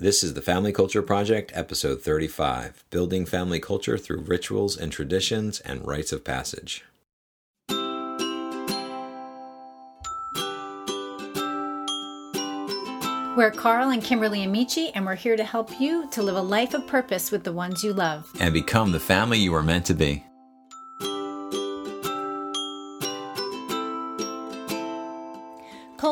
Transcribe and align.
This 0.00 0.22
is 0.22 0.34
the 0.34 0.42
Family 0.42 0.72
Culture 0.72 1.02
Project, 1.02 1.50
episode 1.56 2.02
35 2.02 2.84
Building 2.88 3.26
Family 3.26 3.58
Culture 3.58 3.98
Through 3.98 4.20
Rituals 4.20 4.76
and 4.76 4.92
Traditions 4.92 5.58
and 5.58 5.84
Rites 5.84 6.12
of 6.12 6.22
Passage. 6.22 6.84
We're 13.36 13.50
Carl 13.50 13.90
and 13.90 14.00
Kimberly 14.00 14.44
Amici, 14.44 14.92
and 14.94 15.04
we're 15.04 15.16
here 15.16 15.36
to 15.36 15.42
help 15.42 15.80
you 15.80 16.08
to 16.12 16.22
live 16.22 16.36
a 16.36 16.42
life 16.42 16.74
of 16.74 16.86
purpose 16.86 17.32
with 17.32 17.42
the 17.42 17.52
ones 17.52 17.82
you 17.82 17.92
love. 17.92 18.30
And 18.38 18.54
become 18.54 18.92
the 18.92 19.00
family 19.00 19.38
you 19.38 19.52
are 19.56 19.64
meant 19.64 19.86
to 19.86 19.94
be. 19.94 20.22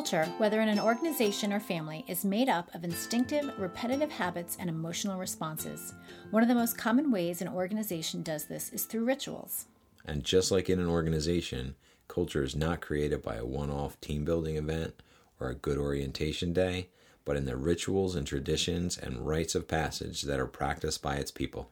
Culture, 0.07 0.33
whether 0.39 0.61
in 0.61 0.69
an 0.69 0.79
organization 0.79 1.53
or 1.53 1.59
family, 1.59 2.05
is 2.07 2.25
made 2.25 2.49
up 2.49 2.73
of 2.77 2.85
instinctive, 2.85 3.51
repetitive 3.59 4.13
habits 4.13 4.57
and 4.61 4.71
emotional 4.71 5.19
responses. 5.19 5.95
One 6.31 6.45
of 6.45 6.49
the 6.49 6.55
most 6.55 6.79
common 6.79 7.11
ways 7.11 7.43
an 7.43 7.49
organization 7.49 8.23
does 8.23 8.45
this 8.45 8.73
is 8.73 8.85
through 8.85 9.05
rituals. 9.05 9.67
And 10.05 10.23
just 10.23 10.53
like 10.53 10.71
in 10.71 10.79
an 10.79 10.87
organization, 10.87 11.75
culture 12.07 12.45
is 12.45 12.55
not 12.55 12.81
created 12.81 13.21
by 13.21 13.35
a 13.35 13.45
one 13.45 13.69
off 13.69 14.01
team 14.01 14.25
building 14.25 14.55
event 14.55 15.03
or 15.41 15.51
a 15.51 15.57
good 15.57 15.77
orientation 15.77 16.53
day 16.53 16.89
but 17.25 17.37
in 17.37 17.45
the 17.45 17.57
rituals 17.57 18.15
and 18.15 18.25
traditions 18.25 18.97
and 18.97 19.27
rites 19.27 19.57
of 19.57 19.67
passage 19.67 20.23
that 20.23 20.39
are 20.39 20.47
practiced 20.47 21.03
by 21.03 21.17
its 21.17 21.33
people. 21.33 21.69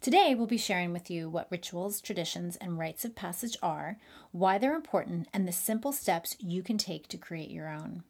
Today, 0.00 0.34
we'll 0.34 0.46
be 0.46 0.56
sharing 0.56 0.92
with 0.92 1.10
you 1.10 1.28
what 1.28 1.50
rituals, 1.50 2.00
traditions, 2.00 2.56
and 2.56 2.78
rites 2.78 3.04
of 3.04 3.14
passage 3.14 3.56
are, 3.62 3.98
why 4.30 4.58
they're 4.58 4.74
important, 4.74 5.28
and 5.32 5.46
the 5.46 5.52
simple 5.52 5.92
steps 5.92 6.36
you 6.38 6.62
can 6.62 6.78
take 6.78 7.08
to 7.08 7.18
create 7.18 7.50
your 7.50 7.68
own. 7.68 8.02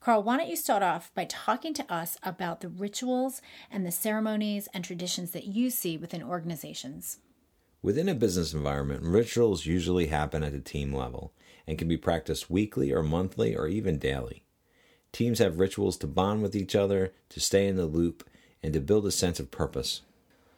Carl, 0.00 0.22
why 0.22 0.36
don't 0.36 0.48
you 0.48 0.56
start 0.56 0.82
off 0.82 1.12
by 1.14 1.24
talking 1.24 1.74
to 1.74 1.92
us 1.92 2.16
about 2.22 2.60
the 2.60 2.68
rituals 2.68 3.42
and 3.70 3.84
the 3.84 3.90
ceremonies 3.90 4.68
and 4.74 4.84
traditions 4.84 5.32
that 5.32 5.46
you 5.46 5.70
see 5.70 5.96
within 5.96 6.22
organizations? 6.22 7.18
Within 7.82 8.08
a 8.08 8.14
business 8.14 8.52
environment, 8.52 9.02
rituals 9.02 9.66
usually 9.66 10.06
happen 10.06 10.44
at 10.44 10.52
the 10.52 10.60
team 10.60 10.92
level 10.92 11.32
and 11.66 11.78
can 11.78 11.88
be 11.88 11.96
practiced 11.96 12.50
weekly 12.50 12.92
or 12.92 13.02
monthly 13.02 13.56
or 13.56 13.66
even 13.66 13.98
daily. 13.98 14.44
Teams 15.10 15.40
have 15.40 15.58
rituals 15.58 15.96
to 15.98 16.06
bond 16.06 16.42
with 16.42 16.54
each 16.54 16.76
other, 16.76 17.12
to 17.28 17.40
stay 17.40 17.66
in 17.66 17.76
the 17.76 17.86
loop, 17.86 18.28
and 18.62 18.72
to 18.72 18.80
build 18.80 19.04
a 19.04 19.10
sense 19.10 19.40
of 19.40 19.50
purpose. 19.50 20.02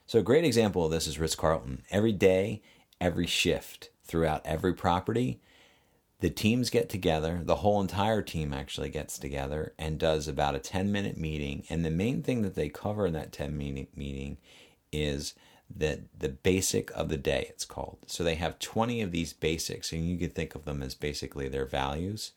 So, 0.07 0.19
a 0.19 0.23
great 0.23 0.45
example 0.45 0.85
of 0.85 0.91
this 0.91 1.07
is 1.07 1.19
Ritz 1.19 1.35
Carlton. 1.35 1.83
Every 1.91 2.13
day, 2.13 2.61
every 3.01 3.27
shift, 3.27 3.89
throughout 4.05 4.43
every 4.45 4.75
property, 4.75 5.41
the 6.21 6.29
teams 6.29 6.69
get 6.69 6.91
together, 6.91 7.41
the 7.43 7.57
whole 7.57 7.81
entire 7.81 8.21
team 8.21 8.53
actually 8.53 8.91
gets 8.91 9.19
together 9.19 9.73
and 9.79 9.99
does 9.99 10.29
about 10.29 10.55
a 10.55 10.59
10 10.59 10.93
minute 10.93 11.17
meeting. 11.17 11.65
And 11.71 11.85
the 11.85 11.91
main 11.91 12.23
thing 12.23 12.43
that 12.43 12.55
they 12.55 12.69
cover 12.69 13.07
in 13.07 13.15
that 13.15 13.33
10 13.33 13.57
minute 13.57 13.97
meeting 13.97 14.37
is 14.93 15.35
that 15.75 16.01
the 16.19 16.29
basic 16.29 16.91
of 16.91 17.09
the 17.09 17.17
day, 17.17 17.47
it's 17.49 17.65
called. 17.65 17.99
So 18.07 18.23
they 18.23 18.35
have 18.35 18.59
20 18.59 19.01
of 19.01 19.11
these 19.11 19.33
basics, 19.33 19.91
and 19.91 20.07
you 20.07 20.19
can 20.19 20.31
think 20.31 20.55
of 20.55 20.67
them 20.67 20.83
as 20.83 20.95
basically 20.95 21.49
their 21.49 21.67
values. 21.67 22.33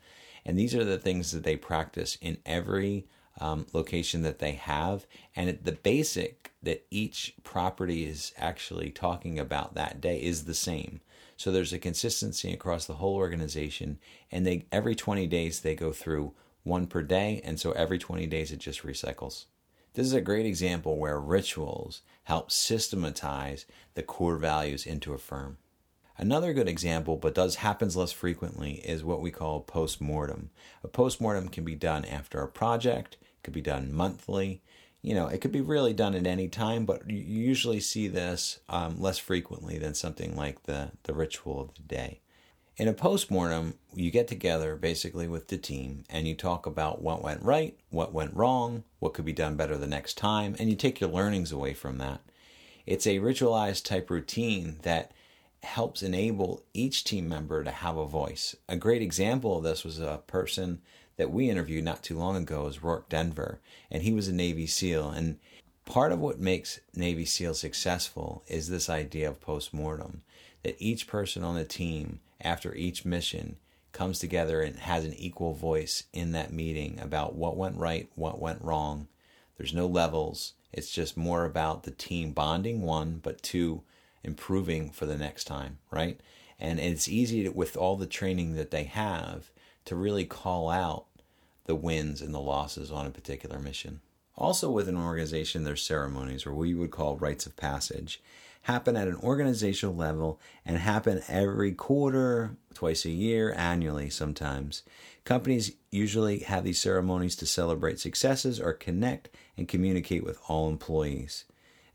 And 0.46 0.58
these 0.58 0.74
are 0.74 0.86
the 0.86 0.98
things 0.98 1.32
that 1.32 1.44
they 1.44 1.58
practice 1.58 2.18
in 2.22 2.38
every 2.46 3.08
um, 3.40 3.66
location 3.74 4.22
that 4.24 4.40
they 4.40 4.54
have. 4.54 5.06
And 5.36 5.58
the 5.64 5.72
basic 5.72 6.52
that 6.64 6.86
each 6.90 7.36
property 7.44 8.06
is 8.06 8.34
actually 8.38 8.90
talking 8.90 9.40
about 9.40 9.76
that 9.76 10.02
day 10.02 10.22
is 10.22 10.46
the 10.46 10.54
same. 10.54 11.02
So 11.36 11.52
there's 11.52 11.74
a 11.74 11.80
consistency 11.80 12.52
across 12.52 12.86
the 12.86 12.96
whole 12.96 13.16
organization. 13.16 14.00
And 14.32 14.46
they 14.46 14.66
every 14.72 14.96
20 14.96 15.28
days 15.28 15.60
they 15.60 15.76
go 15.76 15.92
through 15.92 16.34
one 16.64 16.88
per 16.88 17.02
day. 17.02 17.42
And 17.44 17.60
so 17.60 17.72
every 17.72 18.00
20 18.00 18.26
days 18.28 18.52
it 18.52 18.60
just 18.60 18.84
recycles. 18.84 19.46
This 19.94 20.06
is 20.06 20.14
a 20.14 20.22
great 20.22 20.46
example 20.46 20.98
where 20.98 21.20
rituals 21.20 22.02
help 22.26 22.52
systematize 22.52 23.66
the 23.96 24.04
core 24.04 24.38
values 24.38 24.86
into 24.86 25.14
a 25.14 25.18
firm. 25.18 25.58
Another 26.20 26.52
good 26.52 26.68
example, 26.68 27.16
but 27.16 27.36
does 27.36 27.58
happens 27.58 27.96
less 27.96 28.12
frequently, 28.12 28.74
is 28.74 29.04
what 29.04 29.22
we 29.22 29.30
call 29.30 29.62
post-mortem. 29.62 30.50
A 30.84 30.88
post-mortem 30.88 31.50
can 31.50 31.64
be 31.64 31.76
done 31.76 32.06
after 32.06 32.42
a 32.42 32.48
project, 32.48 33.18
could 33.48 33.54
be 33.54 33.62
done 33.62 33.94
monthly. 33.94 34.62
You 35.02 35.16
know, 35.16 35.28
it 35.28 35.40
could 35.40 35.54
be 35.54 35.62
really 35.62 35.94
done 35.94 36.16
at 36.16 36.28
any 36.28 36.50
time, 36.50 36.84
but 36.84 37.10
you 37.10 37.16
usually 37.16 37.80
see 37.80 38.10
this 38.10 38.60
um, 38.68 39.00
less 39.00 39.18
frequently 39.18 39.78
than 39.78 39.94
something 39.94 40.36
like 40.36 40.64
the, 40.64 40.92
the 41.04 41.14
ritual 41.14 41.62
of 41.62 41.74
the 41.76 41.84
day. 41.84 42.20
In 42.76 42.90
a 42.90 42.94
post-mortem, 42.94 43.76
you 43.94 44.12
get 44.12 44.28
together 44.28 44.76
basically 44.76 45.30
with 45.30 45.48
the 45.48 45.58
team 45.58 46.04
and 46.10 46.28
you 46.28 46.36
talk 46.36 46.66
about 46.66 47.02
what 47.02 47.24
went 47.24 47.42
right, 47.42 47.80
what 47.90 48.14
went 48.14 48.36
wrong, 48.36 48.84
what 49.00 49.14
could 49.14 49.24
be 49.24 49.32
done 49.32 49.56
better 49.56 49.78
the 49.78 49.88
next 49.88 50.18
time, 50.18 50.58
and 50.60 50.70
you 50.70 50.76
take 50.76 51.00
your 51.00 51.10
learnings 51.10 51.54
away 51.54 51.74
from 51.74 52.00
that. 52.00 52.20
It's 52.86 53.08
a 53.08 53.20
ritualized 53.20 53.86
type 53.86 54.10
routine 54.10 54.80
that 54.82 55.14
helps 55.64 56.04
enable 56.04 56.64
each 56.74 57.06
team 57.06 57.30
member 57.30 57.64
to 57.64 57.72
have 57.72 57.96
a 57.96 58.06
voice. 58.06 58.58
A 58.68 58.76
great 58.76 59.02
example 59.02 59.58
of 59.58 59.64
this 59.64 59.86
was 59.86 60.00
a 60.00 60.22
person 60.28 60.82
that 61.18 61.32
we 61.32 61.50
interviewed 61.50 61.84
not 61.84 62.04
too 62.04 62.18
long 62.18 62.36
ago 62.36 62.68
is 62.68 62.84
Rorke 62.84 63.10
Denver, 63.10 63.60
and 63.92 64.04
he 64.04 64.14
was 64.14 64.28
a 64.28 64.34
Navy 64.34 64.68
SEAL. 64.68 65.10
And 65.10 65.40
part 65.86 66.12
of 66.12 66.20
what 66.20 66.40
makes 66.40 66.80
Navy 66.96 67.26
SEAL 67.26 67.56
successful 67.56 68.44
is 68.48 68.70
this 68.70 68.90
idea 68.90 69.28
of 69.28 69.42
postmortem 69.42 70.22
that 70.64 70.76
each 70.80 71.08
person 71.08 71.44
on 71.44 71.56
the 71.56 71.66
team 71.66 72.20
after 72.42 72.74
each 72.76 73.06
mission 73.06 73.58
comes 73.92 74.20
together 74.20 74.62
and 74.62 74.78
has 74.78 75.06
an 75.06 75.14
equal 75.16 75.54
voice 75.54 76.04
in 76.14 76.32
that 76.34 76.54
meeting 76.54 77.00
about 77.02 77.36
what 77.36 77.58
went 77.58 77.78
right, 77.78 78.10
what 78.16 78.40
went 78.40 78.62
wrong. 78.62 79.08
There's 79.58 79.74
no 79.74 79.88
levels. 79.88 80.54
It's 80.72 80.92
just 80.92 81.18
more 81.18 81.46
about 81.46 81.84
the 81.84 81.92
team 81.92 82.32
bonding, 82.32 82.82
one, 82.84 83.20
but 83.24 83.42
two, 83.42 83.82
improving 84.24 84.92
for 84.92 85.08
the 85.08 85.18
next 85.18 85.46
time, 85.46 85.80
right? 85.90 86.20
And 86.60 86.80
it's 86.80 87.08
easy 87.08 87.44
to, 87.44 87.50
with 87.50 87.76
all 87.76 87.96
the 87.96 88.06
training 88.06 88.56
that 88.56 88.70
they 88.70 88.84
have 88.84 89.50
to 89.86 89.96
really 89.96 90.26
call 90.26 90.70
out 90.70 91.07
the 91.68 91.76
wins 91.76 92.22
and 92.22 92.34
the 92.34 92.40
losses 92.40 92.92
on 92.92 93.06
a 93.06 93.12
particular 93.12 93.60
mission. 93.60 94.02
Also, 94.36 94.70
with 94.70 94.88
an 94.88 94.98
organization, 94.98 95.64
there's 95.64 95.82
ceremonies, 95.82 96.46
or 96.46 96.54
we 96.54 96.74
would 96.74 96.92
call 96.92 97.18
rites 97.18 97.46
of 97.46 97.56
passage, 97.56 98.22
happen 98.64 98.96
at 98.96 99.08
an 99.08 99.16
organizational 99.18 99.96
level 99.96 100.40
and 100.66 100.78
happen 100.78 101.22
every 101.28 101.72
quarter, 101.72 102.58
twice 102.74 103.06
a 103.06 103.10
year, 103.10 103.54
annually 103.54 104.10
sometimes. 104.10 104.84
Companies 105.24 105.72
usually 105.92 106.40
have 106.40 106.64
these 106.64 106.80
ceremonies 106.80 107.36
to 107.38 107.46
celebrate 107.46 108.00
successes 108.00 108.60
or 108.60 108.74
connect 108.74 109.30
and 109.58 109.68
communicate 109.68 110.24
with 110.24 110.40
all 110.48 110.70
employees. 110.70 111.46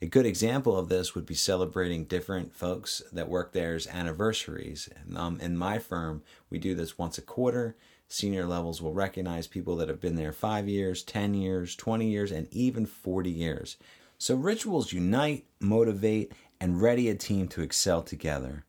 A 0.00 0.06
good 0.06 0.26
example 0.26 0.76
of 0.76 0.88
this 0.88 1.14
would 1.14 1.26
be 1.26 1.34
celebrating 1.34 2.06
different 2.06 2.56
folks 2.56 3.02
that 3.12 3.28
work 3.28 3.52
there's 3.52 3.86
anniversaries. 3.86 4.88
Um, 5.14 5.38
in 5.40 5.56
my 5.56 5.78
firm, 5.78 6.22
we 6.50 6.58
do 6.58 6.74
this 6.74 6.98
once 6.98 7.18
a 7.18 7.22
quarter. 7.22 7.76
Senior 8.12 8.44
levels 8.44 8.82
will 8.82 8.92
recognize 8.92 9.46
people 9.46 9.74
that 9.76 9.88
have 9.88 9.98
been 9.98 10.16
there 10.16 10.34
five 10.34 10.68
years, 10.68 11.02
10 11.02 11.32
years, 11.32 11.74
20 11.74 12.06
years, 12.10 12.30
and 12.30 12.46
even 12.50 12.84
40 12.84 13.30
years. 13.30 13.78
So 14.18 14.34
rituals 14.34 14.92
unite, 14.92 15.46
motivate, 15.60 16.30
and 16.60 16.82
ready 16.82 17.08
a 17.08 17.14
team 17.14 17.48
to 17.48 17.62
excel 17.62 18.02
together. 18.02 18.66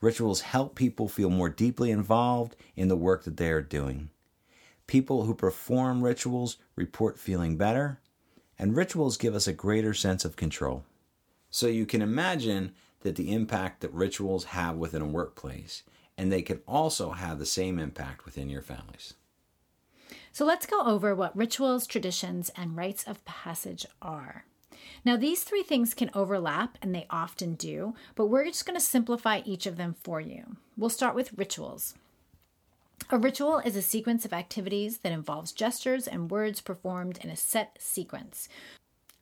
Rituals 0.00 0.40
help 0.40 0.76
people 0.76 1.08
feel 1.08 1.28
more 1.28 1.50
deeply 1.50 1.90
involved 1.90 2.56
in 2.74 2.88
the 2.88 2.96
work 2.96 3.24
that 3.24 3.36
they 3.36 3.50
are 3.50 3.60
doing. 3.60 4.08
People 4.86 5.24
who 5.24 5.34
perform 5.34 6.00
rituals 6.00 6.56
report 6.74 7.18
feeling 7.18 7.58
better, 7.58 8.00
and 8.58 8.74
rituals 8.74 9.18
give 9.18 9.34
us 9.34 9.46
a 9.46 9.52
greater 9.52 9.92
sense 9.92 10.24
of 10.24 10.36
control. 10.36 10.84
So 11.50 11.66
you 11.66 11.84
can 11.84 12.00
imagine 12.00 12.72
that 13.00 13.16
the 13.16 13.30
impact 13.30 13.82
that 13.82 13.92
rituals 13.92 14.44
have 14.44 14.76
within 14.76 15.02
a 15.02 15.06
workplace, 15.06 15.82
and 16.20 16.30
they 16.30 16.42
can 16.42 16.60
also 16.68 17.12
have 17.12 17.38
the 17.38 17.46
same 17.46 17.78
impact 17.78 18.26
within 18.26 18.50
your 18.50 18.60
families. 18.60 19.14
So 20.32 20.44
let's 20.44 20.66
go 20.66 20.82
over 20.82 21.14
what 21.14 21.34
rituals, 21.34 21.86
traditions, 21.86 22.50
and 22.54 22.76
rites 22.76 23.04
of 23.04 23.24
passage 23.24 23.86
are. 24.02 24.44
Now, 25.02 25.16
these 25.16 25.44
three 25.44 25.62
things 25.62 25.94
can 25.94 26.10
overlap, 26.12 26.76
and 26.82 26.94
they 26.94 27.06
often 27.08 27.54
do, 27.54 27.94
but 28.16 28.26
we're 28.26 28.44
just 28.44 28.66
going 28.66 28.78
to 28.78 28.84
simplify 28.84 29.40
each 29.46 29.64
of 29.64 29.78
them 29.78 29.96
for 30.02 30.20
you. 30.20 30.56
We'll 30.76 30.90
start 30.90 31.14
with 31.14 31.38
rituals. 31.38 31.94
A 33.08 33.16
ritual 33.16 33.60
is 33.60 33.74
a 33.74 33.80
sequence 33.80 34.26
of 34.26 34.34
activities 34.34 34.98
that 34.98 35.12
involves 35.12 35.52
gestures 35.52 36.06
and 36.06 36.30
words 36.30 36.60
performed 36.60 37.18
in 37.24 37.30
a 37.30 37.36
set 37.36 37.78
sequence. 37.80 38.46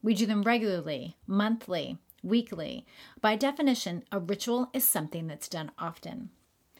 We 0.02 0.14
do 0.14 0.26
them 0.26 0.42
regularly, 0.42 1.16
monthly, 1.28 1.98
weekly. 2.24 2.86
By 3.20 3.36
definition, 3.36 4.02
a 4.10 4.18
ritual 4.18 4.68
is 4.72 4.82
something 4.82 5.28
that's 5.28 5.48
done 5.48 5.70
often. 5.78 6.30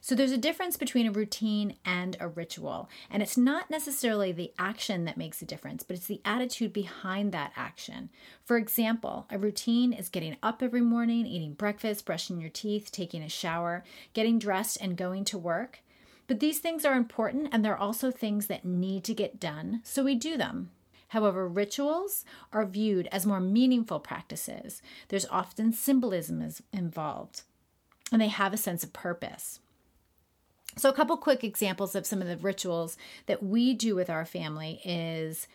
So 0.08 0.14
there's 0.14 0.32
a 0.32 0.38
difference 0.38 0.78
between 0.78 1.06
a 1.06 1.12
routine 1.12 1.76
and 1.84 2.16
a 2.18 2.28
ritual. 2.28 2.88
And 3.10 3.22
it's 3.22 3.36
not 3.36 3.68
necessarily 3.68 4.32
the 4.32 4.54
action 4.58 5.04
that 5.04 5.18
makes 5.18 5.42
a 5.42 5.44
difference, 5.44 5.82
but 5.82 5.96
it's 5.96 6.06
the 6.06 6.22
attitude 6.24 6.72
behind 6.72 7.30
that 7.32 7.52
action. 7.56 8.08
For 8.42 8.56
example, 8.56 9.26
a 9.30 9.36
routine 9.36 9.92
is 9.92 10.08
getting 10.08 10.38
up 10.42 10.62
every 10.62 10.80
morning, 10.80 11.26
eating 11.26 11.52
breakfast, 11.52 12.06
brushing 12.06 12.40
your 12.40 12.48
teeth, 12.48 12.90
taking 12.90 13.22
a 13.22 13.28
shower, 13.28 13.84
getting 14.14 14.38
dressed, 14.38 14.78
and 14.80 14.96
going 14.96 15.26
to 15.26 15.36
work. 15.36 15.80
But 16.26 16.40
these 16.40 16.58
things 16.58 16.86
are 16.86 16.94
important 16.94 17.50
and 17.52 17.62
they're 17.62 17.76
also 17.76 18.10
things 18.10 18.46
that 18.46 18.64
need 18.64 19.04
to 19.04 19.12
get 19.12 19.38
done, 19.38 19.82
so 19.84 20.02
we 20.02 20.14
do 20.14 20.38
them. 20.38 20.70
However, 21.08 21.46
rituals 21.46 22.24
are 22.50 22.64
viewed 22.64 23.08
as 23.12 23.26
more 23.26 23.40
meaningful 23.40 24.00
practices. 24.00 24.80
There's 25.08 25.26
often 25.26 25.74
symbolism 25.74 26.48
involved, 26.72 27.42
and 28.10 28.22
they 28.22 28.28
have 28.28 28.54
a 28.54 28.56
sense 28.56 28.82
of 28.82 28.94
purpose. 28.94 29.60
So, 30.76 30.88
a 30.88 30.92
couple 30.92 31.16
quick 31.16 31.42
examples 31.42 31.94
of 31.94 32.06
some 32.06 32.22
of 32.22 32.28
the 32.28 32.36
rituals 32.36 32.96
that 33.26 33.42
we 33.42 33.74
do 33.74 33.94
with 33.94 34.10
our 34.10 34.24
family 34.24 34.80
is 34.84 35.48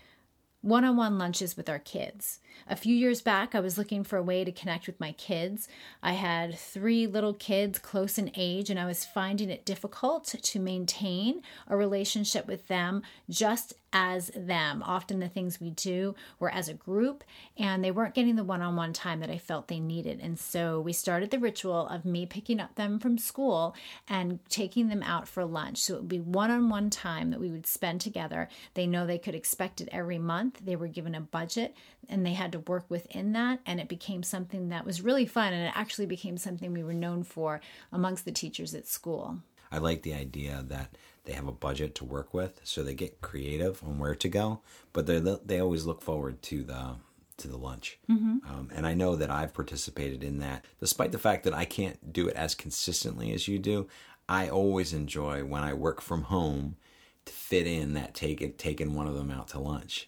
one 0.64 0.86
on 0.86 0.96
one 0.96 1.18
lunches 1.18 1.58
with 1.58 1.70
our 1.70 1.80
kids. 1.80 2.40
A 2.70 2.78
few 2.78 2.96
years 2.96 3.22
back, 3.22 3.54
I 3.54 3.60
was 3.60 3.78
looking 3.78 4.04
for 4.06 4.18
a 4.18 4.24
way 4.24 4.46
to 4.46 4.52
connect 4.52 4.88
with 4.88 5.00
my 5.00 5.12
kids. 5.12 5.68
I 6.02 6.14
had 6.14 6.58
three 6.58 7.06
little 7.06 7.34
kids 7.34 7.80
close 7.80 8.18
in 8.18 8.32
age, 8.36 8.70
and 8.70 8.80
I 8.80 8.86
was 8.86 9.04
finding 9.04 9.50
it 9.50 9.66
difficult 9.66 10.24
to 10.42 10.60
maintain 10.60 11.42
a 11.68 11.76
relationship 11.76 12.48
with 12.48 12.70
them 12.70 13.04
just 13.30 13.74
as 13.94 14.32
them. 14.36 14.84
Often 14.84 15.20
the 15.20 15.30
things 15.30 15.62
we 15.62 15.70
do 15.70 16.16
were 16.40 16.52
as 16.52 16.68
a 16.68 16.74
group, 16.74 17.24
and 17.58 17.84
they 17.84 17.92
weren't 17.92 18.16
getting 18.16 18.36
the 18.36 18.44
one 18.44 18.62
on 18.62 18.76
one 18.76 18.92
time 18.92 19.20
that 19.20 19.30
I 19.30 19.38
felt 19.38 19.68
they 19.68 19.80
needed. 19.80 20.20
And 20.20 20.38
so 20.38 20.82
we 20.82 20.92
started 20.92 21.30
the 21.30 21.40
ritual 21.40 21.88
of 21.88 22.04
me 22.04 22.26
picking 22.26 22.60
up 22.60 22.76
them 22.76 23.00
from 23.00 23.18
school 23.18 23.76
and 24.10 24.40
taking 24.50 24.90
them 24.90 25.04
out 25.04 25.28
for 25.28 25.46
lunch. 25.46 25.78
So 25.78 25.94
it 25.94 26.00
would 26.02 26.10
be 26.10 26.20
one 26.20 26.50
on 26.50 26.70
one 26.70 26.90
time 26.90 27.30
that 27.30 27.40
we 27.40 27.52
would 27.52 27.68
spend 27.68 28.02
together. 28.02 28.50
They 28.74 28.88
know 28.88 29.06
they 29.06 29.20
could 29.20 29.36
expect 29.36 29.80
it 29.80 29.90
every 29.92 30.18
month. 30.18 30.62
They 30.66 30.76
were 30.76 30.88
given 30.88 31.14
a 31.14 31.22
budget 31.22 31.76
and 32.10 32.26
they 32.26 32.34
had 32.34 32.52
to 32.54 32.60
work 32.60 32.86
within 32.90 33.34
that. 33.34 33.60
And 33.66 33.80
it 33.80 33.88
became 33.88 34.24
something 34.24 34.70
that 34.70 34.86
was 34.86 35.02
really 35.02 35.28
fun. 35.28 35.54
And 35.54 35.68
it 35.68 35.74
actually 35.76 36.08
became 36.08 36.38
something 36.38 36.74
we 36.74 36.84
were 36.84 36.94
known 36.94 37.24
for 37.24 37.62
amongst 37.92 38.26
the 38.26 38.32
teachers 38.32 38.74
at 38.74 38.88
school. 38.88 39.38
I 39.72 39.78
like 39.78 40.02
the 40.04 40.14
idea 40.14 40.64
that 40.68 40.96
they 41.26 41.34
have 41.34 41.48
a 41.48 41.54
budget 41.54 41.96
to 41.96 42.06
work 42.06 42.34
with, 42.34 42.60
so 42.64 42.84
they 42.84 42.94
get 42.94 43.22
creative 43.22 43.82
on 43.84 44.00
where 44.00 44.16
to 44.16 44.30
go. 44.30 44.62
But 44.92 45.08
they 45.08 45.20
they 45.46 45.60
always 45.60 45.86
look 45.86 46.02
forward 46.02 46.42
to 46.44 46.64
the 46.64 46.96
to 47.38 47.48
the 47.48 47.58
lunch. 47.58 48.00
Mm-hmm. 48.10 48.38
Um, 48.50 48.70
and 48.74 48.86
I 48.86 48.94
know 48.94 49.16
that 49.16 49.32
I've 49.32 49.54
participated 49.54 50.24
in 50.24 50.40
that, 50.40 50.66
despite 50.80 51.12
the 51.12 51.20
fact 51.20 51.44
that 51.44 51.54
I 51.54 51.66
can't 51.66 52.14
do 52.14 52.28
it 52.28 52.36
as 52.36 52.56
consistently 52.56 53.34
as 53.34 53.48
you 53.48 53.60
do. 53.60 53.88
I 54.30 54.48
always 54.48 54.94
enjoy 54.94 55.44
when 55.44 55.64
I 55.64 55.74
work 55.74 56.00
from 56.02 56.24
home 56.24 56.78
to 57.26 57.34
fit 57.34 57.68
in 57.68 57.94
that 57.94 58.14
take 58.14 58.58
taking 58.58 58.96
one 58.96 59.08
of 59.08 59.16
them 59.16 59.32
out 59.32 59.50
to 59.50 59.60
lunch. 59.60 60.08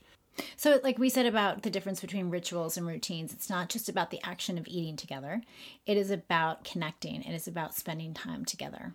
So, 0.57 0.79
like 0.83 1.00
we 1.00 1.09
said 1.09 1.25
about 1.25 1.63
the 1.63 1.69
difference 1.69 2.01
between 2.01 2.29
rituals 2.29 2.77
and 2.77 2.85
routines, 2.85 3.33
it's 3.33 3.50
not 3.50 3.69
just 3.69 3.88
about 3.88 4.11
the 4.11 4.19
action 4.23 4.57
of 4.57 4.68
eating 4.68 4.97
together. 4.97 5.41
It 5.85 5.97
is 5.97 6.11
about 6.11 6.65
connecting. 6.65 7.23
It 7.23 7.33
is 7.33 7.47
about 7.47 7.75
spending 7.75 8.13
time 8.13 8.44
together. 8.44 8.94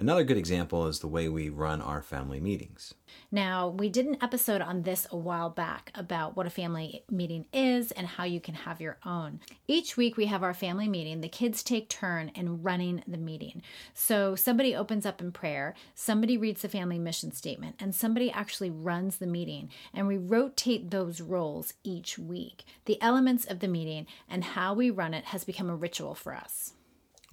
Another 0.00 0.22
good 0.22 0.36
example 0.36 0.86
is 0.86 1.00
the 1.00 1.08
way 1.08 1.28
we 1.28 1.48
run 1.48 1.82
our 1.82 2.02
family 2.02 2.38
meetings. 2.38 2.94
Now, 3.32 3.66
we 3.66 3.88
did 3.88 4.06
an 4.06 4.16
episode 4.22 4.60
on 4.60 4.82
this 4.82 5.08
a 5.10 5.16
while 5.16 5.50
back 5.50 5.90
about 5.92 6.36
what 6.36 6.46
a 6.46 6.50
family 6.50 7.02
meeting 7.10 7.46
is 7.52 7.90
and 7.90 8.06
how 8.06 8.22
you 8.22 8.40
can 8.40 8.54
have 8.54 8.80
your 8.80 8.98
own. 9.04 9.40
Each 9.66 9.96
week 9.96 10.16
we 10.16 10.26
have 10.26 10.44
our 10.44 10.54
family 10.54 10.86
meeting. 10.86 11.20
The 11.20 11.28
kids 11.28 11.64
take 11.64 11.88
turn 11.88 12.30
in 12.36 12.62
running 12.62 13.02
the 13.08 13.18
meeting. 13.18 13.60
So 13.92 14.36
somebody 14.36 14.72
opens 14.72 15.04
up 15.04 15.20
in 15.20 15.32
prayer, 15.32 15.74
somebody 15.96 16.38
reads 16.38 16.62
the 16.62 16.68
family 16.68 17.00
mission 17.00 17.32
statement, 17.32 17.74
and 17.80 17.92
somebody 17.92 18.30
actually 18.30 18.70
runs 18.70 19.16
the 19.16 19.26
meeting. 19.26 19.68
And 19.92 20.06
we 20.06 20.16
rotate 20.16 20.92
those 20.92 21.20
roles 21.20 21.74
each 21.82 22.20
week. 22.20 22.64
The 22.84 23.02
elements 23.02 23.46
of 23.46 23.58
the 23.58 23.66
meeting 23.66 24.06
and 24.28 24.44
how 24.44 24.74
we 24.74 24.90
run 24.90 25.12
it 25.12 25.24
has 25.26 25.42
become 25.42 25.68
a 25.68 25.74
ritual 25.74 26.14
for 26.14 26.36
us. 26.36 26.74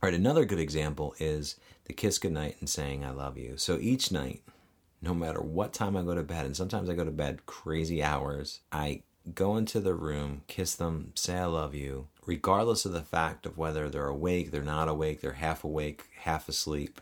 All 0.02 0.10
right, 0.10 0.20
another 0.20 0.46
good 0.46 0.60
example 0.60 1.16
is 1.20 1.56
the 1.86 1.94
kiss 1.94 2.18
goodnight 2.18 2.58
and 2.60 2.70
saying 2.70 3.04
I 3.04 3.12
love 3.12 3.38
you. 3.38 3.58
So 3.58 3.78
each 3.80 4.12
night, 4.12 4.42
no 5.02 5.14
matter 5.14 5.42
what 5.42 5.74
time 5.74 5.96
I 5.96 6.02
go 6.02 6.16
to 6.16 6.24
bed, 6.24 6.46
and 6.46 6.56
sometimes 6.56 6.90
I 6.90 6.96
go 6.96 7.06
to 7.06 7.12
bed 7.12 7.46
crazy 7.46 8.04
hours, 8.04 8.62
I 8.72 9.04
go 9.34 9.58
into 9.58 9.80
the 9.80 9.94
room, 9.94 10.42
kiss 10.48 10.76
them, 10.76 11.12
say 11.16 11.38
I 11.38 11.46
love 11.46 11.74
you, 11.74 12.08
regardless 12.26 12.86
of 12.86 12.94
the 12.94 13.02
fact 13.02 13.46
of 13.46 13.58
whether 13.58 13.90
they're 13.90 14.08
awake, 14.08 14.52
they're 14.52 14.62
not 14.62 14.88
awake, 14.88 15.22
they're 15.22 15.34
half 15.34 15.64
awake, 15.64 16.04
half 16.22 16.50
asleep. 16.50 17.02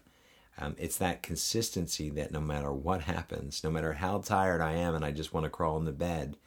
Um, 0.57 0.75
it's 0.77 0.97
that 0.97 1.24
consistency 1.24 2.09
that 2.12 2.31
no 2.31 2.39
matter 2.39 2.71
what 2.71 3.01
happens, 3.03 3.63
no 3.63 3.71
matter 3.71 3.94
how 3.94 4.19
tired 4.19 4.62
I 4.62 4.74
am 4.74 4.95
and 4.95 5.03
I 5.03 5.12
just 5.12 5.33
want 5.33 5.45
to 5.45 5.50
crawl 5.50 5.77
in 5.77 5.86
the 5.86 5.91
bed, 5.91 6.38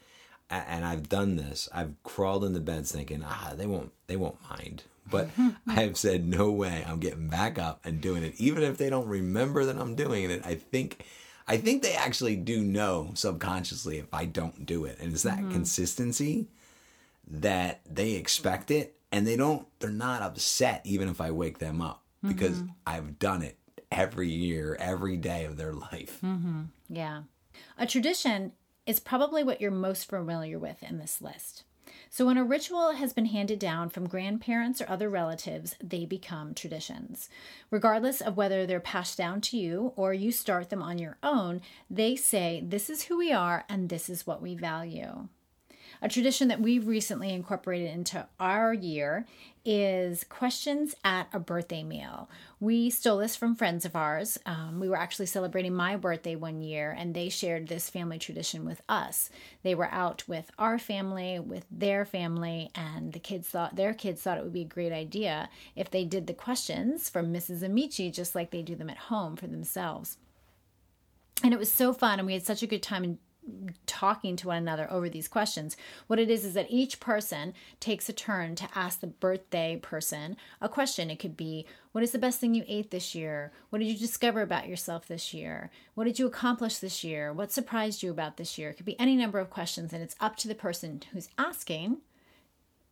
and 0.50 0.84
I've 0.84 1.08
done 1.08 1.36
this, 1.36 1.68
I've 1.72 1.94
crawled 2.02 2.44
in 2.44 2.52
the 2.52 2.60
beds 2.60 2.92
thinking, 2.92 3.24
ah, 3.26 3.52
they 3.56 3.66
won't, 3.66 3.92
they 4.06 4.16
won't 4.16 4.38
mind. 4.48 4.84
But 5.10 5.30
I've 5.66 5.96
said, 5.96 6.26
no 6.26 6.50
way, 6.50 6.84
I'm 6.86 7.00
getting 7.00 7.28
back 7.28 7.58
up 7.58 7.80
and 7.84 8.00
doing 8.00 8.22
it. 8.22 8.34
Even 8.38 8.62
if 8.62 8.78
they 8.78 8.90
don't 8.90 9.08
remember 9.08 9.64
that 9.64 9.76
I'm 9.76 9.94
doing 9.94 10.30
it, 10.30 10.44
I 10.44 10.54
think 10.54 11.04
I 11.48 11.58
think 11.58 11.82
they 11.82 11.94
actually 11.94 12.36
do 12.36 12.62
know 12.62 13.12
subconsciously 13.14 13.98
if 13.98 14.12
I 14.12 14.24
don't 14.24 14.66
do 14.66 14.84
it. 14.84 14.98
And 15.00 15.12
it's 15.12 15.22
that 15.22 15.38
mm-hmm. 15.38 15.52
consistency 15.52 16.48
that 17.28 17.80
they 17.88 18.12
expect 18.12 18.70
it 18.70 18.96
and 19.12 19.26
they 19.26 19.36
don't 19.36 19.66
they're 19.78 19.90
not 19.90 20.22
upset 20.22 20.80
even 20.84 21.08
if 21.08 21.20
I 21.20 21.30
wake 21.30 21.58
them 21.58 21.80
up 21.80 22.02
because 22.26 22.56
mm-hmm. 22.56 22.70
I've 22.86 23.18
done 23.18 23.42
it 23.42 23.58
every 23.92 24.28
year, 24.28 24.76
every 24.80 25.16
day 25.16 25.44
of 25.44 25.56
their 25.56 25.72
life. 25.72 26.18
Mm-hmm. 26.24 26.62
Yeah. 26.88 27.22
A 27.78 27.86
tradition 27.86 28.52
is 28.86 29.00
probably 29.00 29.42
what 29.42 29.60
you're 29.60 29.70
most 29.70 30.08
familiar 30.08 30.58
with 30.58 30.82
in 30.82 30.98
this 30.98 31.20
list. 31.20 31.64
So, 32.10 32.26
when 32.26 32.36
a 32.36 32.44
ritual 32.44 32.92
has 32.92 33.12
been 33.12 33.26
handed 33.26 33.58
down 33.58 33.90
from 33.90 34.08
grandparents 34.08 34.80
or 34.80 34.88
other 34.88 35.08
relatives, 35.08 35.76
they 35.82 36.04
become 36.04 36.54
traditions. 36.54 37.28
Regardless 37.70 38.20
of 38.20 38.36
whether 38.36 38.66
they're 38.66 38.80
passed 38.80 39.18
down 39.18 39.40
to 39.42 39.58
you 39.58 39.92
or 39.96 40.14
you 40.14 40.32
start 40.32 40.70
them 40.70 40.82
on 40.82 40.98
your 40.98 41.18
own, 41.22 41.60
they 41.90 42.16
say, 42.16 42.62
This 42.64 42.88
is 42.90 43.04
who 43.04 43.18
we 43.18 43.32
are 43.32 43.64
and 43.68 43.88
this 43.88 44.08
is 44.08 44.26
what 44.26 44.42
we 44.42 44.54
value. 44.54 45.28
A 46.02 46.08
tradition 46.08 46.48
that 46.48 46.60
we've 46.60 46.86
recently 46.86 47.30
incorporated 47.30 47.90
into 47.90 48.26
our 48.38 48.74
year 48.74 49.26
is 49.64 50.22
questions 50.24 50.94
at 51.02 51.26
a 51.32 51.40
birthday 51.40 51.82
meal. 51.82 52.30
We 52.60 52.88
stole 52.90 53.18
this 53.18 53.34
from 53.34 53.56
friends 53.56 53.84
of 53.84 53.96
ours. 53.96 54.38
Um, 54.46 54.78
we 54.78 54.88
were 54.88 54.96
actually 54.96 55.26
celebrating 55.26 55.74
my 55.74 55.96
birthday 55.96 56.36
one 56.36 56.62
year, 56.62 56.94
and 56.96 57.14
they 57.14 57.28
shared 57.28 57.66
this 57.66 57.90
family 57.90 58.18
tradition 58.18 58.64
with 58.64 58.80
us. 58.88 59.28
They 59.64 59.74
were 59.74 59.90
out 59.90 60.22
with 60.28 60.50
our 60.58 60.78
family, 60.78 61.40
with 61.40 61.66
their 61.70 62.04
family, 62.04 62.70
and 62.74 63.12
the 63.12 63.18
kids 63.18 63.48
thought 63.48 63.74
their 63.74 63.92
kids 63.92 64.22
thought 64.22 64.38
it 64.38 64.44
would 64.44 64.52
be 64.52 64.62
a 64.62 64.66
great 64.66 64.92
idea 64.92 65.48
if 65.74 65.90
they 65.90 66.04
did 66.04 66.28
the 66.28 66.34
questions 66.34 67.08
from 67.08 67.32
Mrs. 67.32 67.62
Amici 67.62 68.10
just 68.10 68.34
like 68.34 68.50
they 68.50 68.62
do 68.62 68.76
them 68.76 68.90
at 68.90 68.96
home 68.96 69.34
for 69.34 69.48
themselves. 69.48 70.18
And 71.42 71.52
it 71.52 71.58
was 71.58 71.72
so 71.72 71.92
fun, 71.92 72.18
and 72.18 72.26
we 72.26 72.34
had 72.34 72.46
such 72.46 72.62
a 72.62 72.66
good 72.66 72.82
time 72.82 73.18
talking 73.86 74.36
to 74.36 74.48
one 74.48 74.58
another 74.58 74.90
over 74.90 75.08
these 75.08 75.28
questions. 75.28 75.76
What 76.06 76.18
it 76.18 76.30
is 76.30 76.44
is 76.44 76.54
that 76.54 76.70
each 76.70 77.00
person 77.00 77.54
takes 77.80 78.08
a 78.08 78.12
turn 78.12 78.56
to 78.56 78.68
ask 78.74 79.00
the 79.00 79.06
birthday 79.06 79.78
person 79.80 80.36
a 80.60 80.68
question. 80.68 81.10
It 81.10 81.18
could 81.18 81.36
be, 81.36 81.66
What 81.92 82.04
is 82.04 82.12
the 82.12 82.18
best 82.18 82.40
thing 82.40 82.54
you 82.54 82.64
ate 82.66 82.90
this 82.90 83.14
year? 83.14 83.52
What 83.70 83.78
did 83.78 83.86
you 83.86 83.96
discover 83.96 84.42
about 84.42 84.68
yourself 84.68 85.06
this 85.06 85.32
year? 85.32 85.70
What 85.94 86.04
did 86.04 86.18
you 86.18 86.26
accomplish 86.26 86.78
this 86.78 87.04
year? 87.04 87.32
What 87.32 87.52
surprised 87.52 88.02
you 88.02 88.10
about 88.10 88.36
this 88.36 88.58
year? 88.58 88.70
It 88.70 88.76
could 88.76 88.86
be 88.86 88.98
any 89.00 89.16
number 89.16 89.38
of 89.38 89.50
questions, 89.50 89.92
and 89.92 90.02
it's 90.02 90.16
up 90.20 90.36
to 90.36 90.48
the 90.48 90.54
person 90.54 91.02
who's 91.12 91.28
asking 91.38 91.98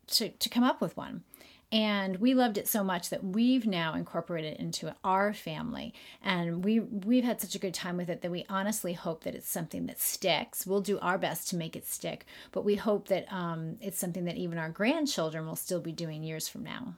to, 0.09 0.29
to 0.31 0.49
come 0.49 0.65
up 0.65 0.81
with 0.81 0.97
one. 0.97 1.25
And 1.73 2.17
we 2.19 2.35
loved 2.35 2.59
it 2.59 2.69
so 2.69 2.85
much 2.85 3.11
that 3.11 3.25
we've 3.25 3.67
now 3.67 3.95
incorporated 3.95 4.55
it 4.55 4.61
into 4.61 4.95
our 5.03 5.33
family. 5.33 5.93
And 6.23 6.65
we 6.65 6.81
we've 6.81 7.25
had 7.25 7.41
such 7.41 7.55
a 7.55 7.59
good 7.59 7.75
time 7.75 7.97
with 7.97 8.09
it 8.09 8.23
that 8.23 8.31
we 8.31 8.47
honestly 8.49 8.93
hope 8.93 9.25
that 9.25 9.35
it's 9.35 9.51
something 9.51 9.87
that 9.87 10.01
sticks. 10.01 10.67
We'll 10.67 10.81
do 10.81 10.99
our 11.01 11.19
best 11.19 11.49
to 11.51 11.57
make 11.57 11.75
it 11.77 11.87
stick, 11.87 12.27
but 12.53 12.65
we 12.65 12.77
hope 12.77 13.09
that 13.09 13.33
um, 13.33 13.77
it's 13.81 13.99
something 13.99 14.25
that 14.27 14.37
even 14.37 14.59
our 14.59 14.69
grandchildren 14.69 15.47
will 15.47 15.57
still 15.57 15.81
be 15.81 15.93
doing 15.93 16.23
years 16.23 16.49
from 16.49 16.63
now. 16.63 16.95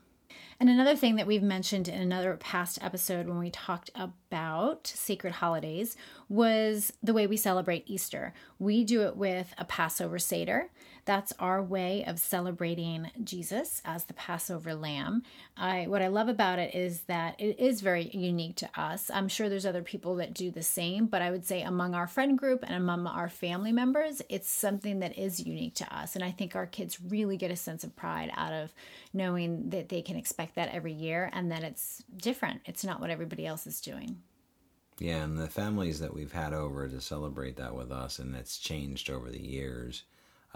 And 0.58 0.70
another 0.70 0.96
thing 0.96 1.16
that 1.16 1.26
we've 1.26 1.42
mentioned 1.42 1.86
in 1.86 2.00
another 2.00 2.34
past 2.36 2.78
episode 2.80 3.28
when 3.28 3.38
we 3.38 3.50
talked 3.50 3.90
about 3.94 4.86
sacred 4.86 5.34
holidays 5.34 5.96
was 6.30 6.94
the 7.02 7.12
way 7.12 7.26
we 7.26 7.36
celebrate 7.36 7.84
Easter. 7.86 8.32
We 8.58 8.82
do 8.82 9.02
it 9.02 9.16
with 9.16 9.52
a 9.58 9.66
Passover 9.66 10.18
Seder. 10.18 10.70
That's 11.06 11.32
our 11.38 11.62
way 11.62 12.04
of 12.04 12.18
celebrating 12.18 13.12
Jesus 13.22 13.80
as 13.84 14.04
the 14.04 14.12
Passover 14.14 14.74
lamb. 14.74 15.22
I 15.56 15.86
what 15.86 16.02
I 16.02 16.08
love 16.08 16.28
about 16.28 16.58
it 16.58 16.74
is 16.74 17.02
that 17.02 17.40
it 17.40 17.60
is 17.60 17.80
very 17.80 18.10
unique 18.12 18.56
to 18.56 18.68
us. 18.74 19.08
I'm 19.14 19.28
sure 19.28 19.48
there's 19.48 19.64
other 19.64 19.84
people 19.84 20.16
that 20.16 20.34
do 20.34 20.50
the 20.50 20.64
same, 20.64 21.06
but 21.06 21.22
I 21.22 21.30
would 21.30 21.46
say 21.46 21.62
among 21.62 21.94
our 21.94 22.08
friend 22.08 22.36
group 22.36 22.64
and 22.64 22.74
among 22.74 23.06
our 23.06 23.28
family 23.28 23.70
members, 23.70 24.20
it's 24.28 24.50
something 24.50 24.98
that 24.98 25.16
is 25.16 25.46
unique 25.46 25.76
to 25.76 25.96
us. 25.96 26.16
And 26.16 26.24
I 26.24 26.32
think 26.32 26.56
our 26.56 26.66
kids 26.66 26.98
really 27.00 27.36
get 27.36 27.52
a 27.52 27.56
sense 27.56 27.84
of 27.84 27.94
pride 27.94 28.32
out 28.36 28.52
of 28.52 28.74
knowing 29.14 29.70
that 29.70 29.88
they 29.88 30.02
can 30.02 30.16
expect 30.16 30.56
that 30.56 30.74
every 30.74 30.92
year 30.92 31.30
and 31.32 31.52
that 31.52 31.62
it's 31.62 32.02
different. 32.16 32.62
It's 32.64 32.84
not 32.84 33.00
what 33.00 33.10
everybody 33.10 33.46
else 33.46 33.64
is 33.68 33.80
doing. 33.80 34.22
Yeah, 34.98 35.22
and 35.22 35.38
the 35.38 35.46
families 35.46 36.00
that 36.00 36.14
we've 36.14 36.32
had 36.32 36.52
over 36.52 36.88
to 36.88 37.00
celebrate 37.00 37.56
that 37.58 37.76
with 37.76 37.92
us, 37.92 38.18
and 38.18 38.34
it's 38.34 38.58
changed 38.58 39.08
over 39.08 39.30
the 39.30 39.42
years 39.42 40.02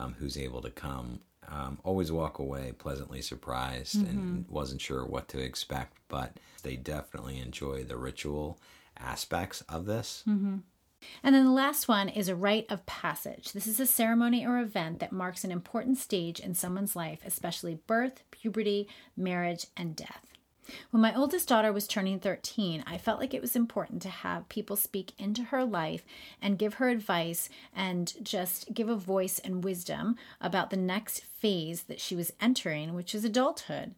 um, 0.01 0.15
who's 0.19 0.39
able 0.39 0.63
to 0.63 0.71
come 0.71 1.21
um, 1.49 1.79
always 1.85 2.13
walk 2.13 2.39
away 2.39 2.73
pleasantly 2.79 3.21
surprised 3.21 3.97
mm-hmm. 3.97 4.09
and 4.09 4.49
wasn't 4.49 4.81
sure 4.81 5.05
what 5.05 5.29
to 5.29 5.41
expect, 5.41 5.97
but 6.09 6.39
they 6.63 6.77
definitely 6.77 7.39
enjoy 7.41 7.83
the 7.83 7.97
ritual 7.97 8.59
aspects 8.97 9.63
of 9.63 9.87
this. 9.87 10.23
Mm-hmm. 10.29 10.59
And 11.23 11.35
then 11.35 11.47
the 11.47 11.51
last 11.51 11.89
one 11.89 12.09
is 12.09 12.29
a 12.29 12.37
rite 12.37 12.67
of 12.69 12.85
passage. 12.85 13.53
This 13.53 13.67
is 13.67 13.81
a 13.81 13.87
ceremony 13.87 14.47
or 14.47 14.59
event 14.59 15.01
that 15.01 15.13
marks 15.13 15.45
an 15.45 15.51
important 15.51 15.97
stage 15.97 16.39
in 16.39 16.55
someone's 16.55 16.95
life, 16.95 17.21
especially 17.25 17.81
birth, 17.87 18.23
puberty, 18.31 18.87
marriage, 19.17 19.67
and 19.77 19.97
death. 19.97 20.27
When 20.91 21.03
my 21.03 21.15
oldest 21.15 21.49
daughter 21.49 21.73
was 21.73 21.87
turning 21.87 22.19
13, 22.21 22.85
I 22.87 22.99
felt 22.99 23.21
like 23.21 23.35
it 23.35 23.41
was 23.41 23.57
important 23.57 24.03
to 24.03 24.09
have 24.09 24.49
people 24.49 24.77
speak 24.77 25.13
into 25.19 25.45
her 25.45 25.65
life 25.65 26.05
and 26.41 26.59
give 26.59 26.75
her 26.75 26.89
advice 26.89 27.49
and 27.75 28.13
just 28.23 28.73
give 28.75 28.89
a 28.89 28.97
voice 28.97 29.39
and 29.39 29.65
wisdom 29.65 30.17
about 30.41 30.71
the 30.71 30.77
next 30.77 31.25
phase 31.25 31.83
that 31.83 32.01
she 32.01 32.17
was 32.17 32.33
entering, 32.41 32.95
which 32.95 33.15
is 33.15 33.25
adulthood. 33.25 33.95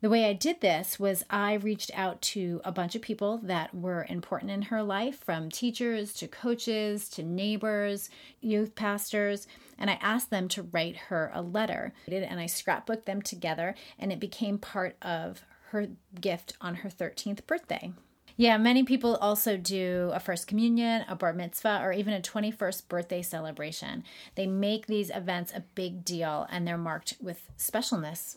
The 0.00 0.10
way 0.10 0.24
I 0.24 0.32
did 0.32 0.60
this 0.60 0.98
was 0.98 1.24
I 1.30 1.54
reached 1.54 1.92
out 1.94 2.20
to 2.22 2.60
a 2.64 2.72
bunch 2.72 2.96
of 2.96 3.02
people 3.02 3.38
that 3.44 3.72
were 3.72 4.04
important 4.08 4.50
in 4.50 4.62
her 4.62 4.82
life, 4.82 5.20
from 5.20 5.48
teachers 5.48 6.12
to 6.14 6.26
coaches 6.26 7.08
to 7.10 7.22
neighbors, 7.22 8.10
youth 8.40 8.74
pastors, 8.74 9.46
and 9.78 9.88
I 9.88 10.00
asked 10.02 10.30
them 10.30 10.48
to 10.48 10.64
write 10.64 10.96
her 10.96 11.30
a 11.32 11.40
letter. 11.40 11.92
And 12.08 12.40
I 12.40 12.46
scrapbooked 12.46 13.04
them 13.04 13.22
together, 13.22 13.76
and 13.96 14.10
it 14.12 14.18
became 14.18 14.58
part 14.58 14.96
of 15.02 15.42
her 15.72 15.88
gift 16.20 16.54
on 16.60 16.76
her 16.76 16.88
13th 16.88 17.46
birthday. 17.46 17.92
Yeah, 18.36 18.56
many 18.56 18.82
people 18.82 19.16
also 19.16 19.56
do 19.56 20.10
a 20.14 20.20
first 20.20 20.46
communion, 20.46 21.04
a 21.08 21.14
bar 21.14 21.32
mitzvah, 21.32 21.80
or 21.82 21.92
even 21.92 22.14
a 22.14 22.20
21st 22.20 22.88
birthday 22.88 23.22
celebration. 23.22 24.04
They 24.34 24.46
make 24.46 24.86
these 24.86 25.10
events 25.10 25.52
a 25.54 25.64
big 25.74 26.04
deal 26.04 26.46
and 26.50 26.66
they're 26.66 26.78
marked 26.78 27.14
with 27.20 27.50
specialness. 27.58 28.36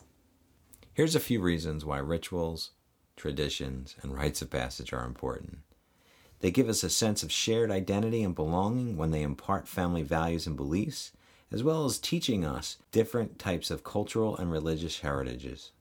Here's 0.92 1.14
a 1.14 1.20
few 1.20 1.40
reasons 1.40 1.84
why 1.84 1.98
rituals, 1.98 2.70
traditions, 3.16 3.96
and 4.02 4.14
rites 4.14 4.42
of 4.42 4.50
passage 4.50 4.92
are 4.92 5.04
important. 5.04 5.58
They 6.40 6.50
give 6.50 6.68
us 6.68 6.82
a 6.84 6.90
sense 6.90 7.22
of 7.22 7.32
shared 7.32 7.70
identity 7.70 8.22
and 8.22 8.34
belonging 8.34 8.96
when 8.96 9.10
they 9.10 9.22
impart 9.22 9.68
family 9.68 10.02
values 10.02 10.46
and 10.46 10.56
beliefs, 10.56 11.12
as 11.50 11.62
well 11.62 11.84
as 11.84 11.98
teaching 11.98 12.44
us 12.44 12.76
different 12.92 13.38
types 13.38 13.70
of 13.70 13.84
cultural 13.84 14.36
and 14.36 14.50
religious 14.50 15.00
heritages. 15.00 15.72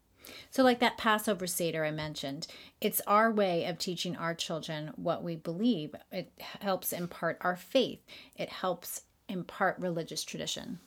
So, 0.50 0.64
like 0.64 0.80
that 0.80 0.98
Passover 0.98 1.48
Seder 1.48 1.86
I 1.86 1.92
mentioned, 1.92 2.48
it's 2.82 3.02
our 3.08 3.32
way 3.32 3.66
of 3.66 3.78
teaching 3.78 4.16
our 4.16 4.34
children 4.34 4.92
what 4.96 5.24
we 5.24 5.36
believe. 5.36 5.96
It 6.12 6.32
helps 6.62 6.94
impart 6.94 7.38
our 7.42 7.56
faith, 7.56 8.00
it 8.36 8.50
helps 8.50 9.02
impart 9.28 9.80
religious 9.80 10.24
tradition. 10.24 10.80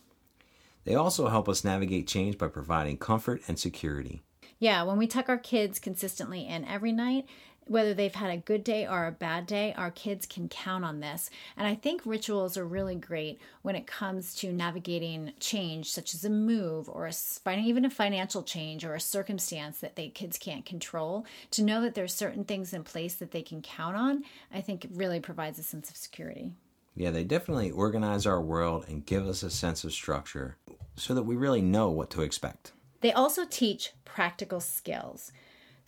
They 0.84 0.94
also 0.94 1.28
help 1.28 1.48
us 1.48 1.64
navigate 1.64 2.06
change 2.06 2.38
by 2.38 2.48
providing 2.48 2.96
comfort 2.96 3.42
and 3.46 3.58
security. 3.58 4.22
Yeah, 4.58 4.82
when 4.84 4.96
we 4.96 5.06
tuck 5.06 5.28
our 5.28 5.38
kids 5.38 5.78
consistently 5.78 6.46
in 6.46 6.64
every 6.64 6.92
night, 6.92 7.26
whether 7.68 7.94
they've 7.94 8.14
had 8.14 8.30
a 8.30 8.38
good 8.38 8.64
day 8.64 8.86
or 8.86 9.06
a 9.06 9.12
bad 9.12 9.46
day, 9.46 9.74
our 9.76 9.90
kids 9.90 10.26
can 10.26 10.48
count 10.48 10.84
on 10.84 11.00
this. 11.00 11.30
And 11.56 11.66
I 11.66 11.74
think 11.74 12.02
rituals 12.04 12.56
are 12.56 12.66
really 12.66 12.94
great 12.94 13.40
when 13.62 13.76
it 13.76 13.86
comes 13.86 14.34
to 14.36 14.52
navigating 14.52 15.32
change, 15.38 15.90
such 15.90 16.14
as 16.14 16.24
a 16.24 16.30
move 16.30 16.88
or 16.88 17.06
a, 17.06 17.58
even 17.58 17.84
a 17.84 17.90
financial 17.90 18.42
change 18.42 18.84
or 18.84 18.94
a 18.94 19.00
circumstance 19.00 19.78
that 19.80 19.96
they 19.96 20.08
kids 20.08 20.38
can't 20.38 20.64
control. 20.64 21.26
To 21.52 21.62
know 21.62 21.82
that 21.82 21.94
there's 21.94 22.14
certain 22.14 22.44
things 22.44 22.72
in 22.72 22.84
place 22.84 23.14
that 23.16 23.30
they 23.30 23.42
can 23.42 23.62
count 23.62 23.96
on, 23.96 24.24
I 24.52 24.60
think 24.60 24.84
it 24.84 24.90
really 24.94 25.20
provides 25.20 25.58
a 25.58 25.62
sense 25.62 25.90
of 25.90 25.96
security. 25.96 26.52
Yeah, 26.94 27.10
they 27.10 27.22
definitely 27.22 27.70
organize 27.70 28.26
our 28.26 28.40
world 28.40 28.86
and 28.88 29.06
give 29.06 29.26
us 29.26 29.42
a 29.42 29.50
sense 29.50 29.84
of 29.84 29.92
structure 29.92 30.56
so 30.96 31.14
that 31.14 31.22
we 31.22 31.36
really 31.36 31.62
know 31.62 31.90
what 31.90 32.10
to 32.10 32.22
expect. 32.22 32.72
They 33.00 33.12
also 33.12 33.44
teach 33.44 33.92
practical 34.04 34.60
skills. 34.60 35.30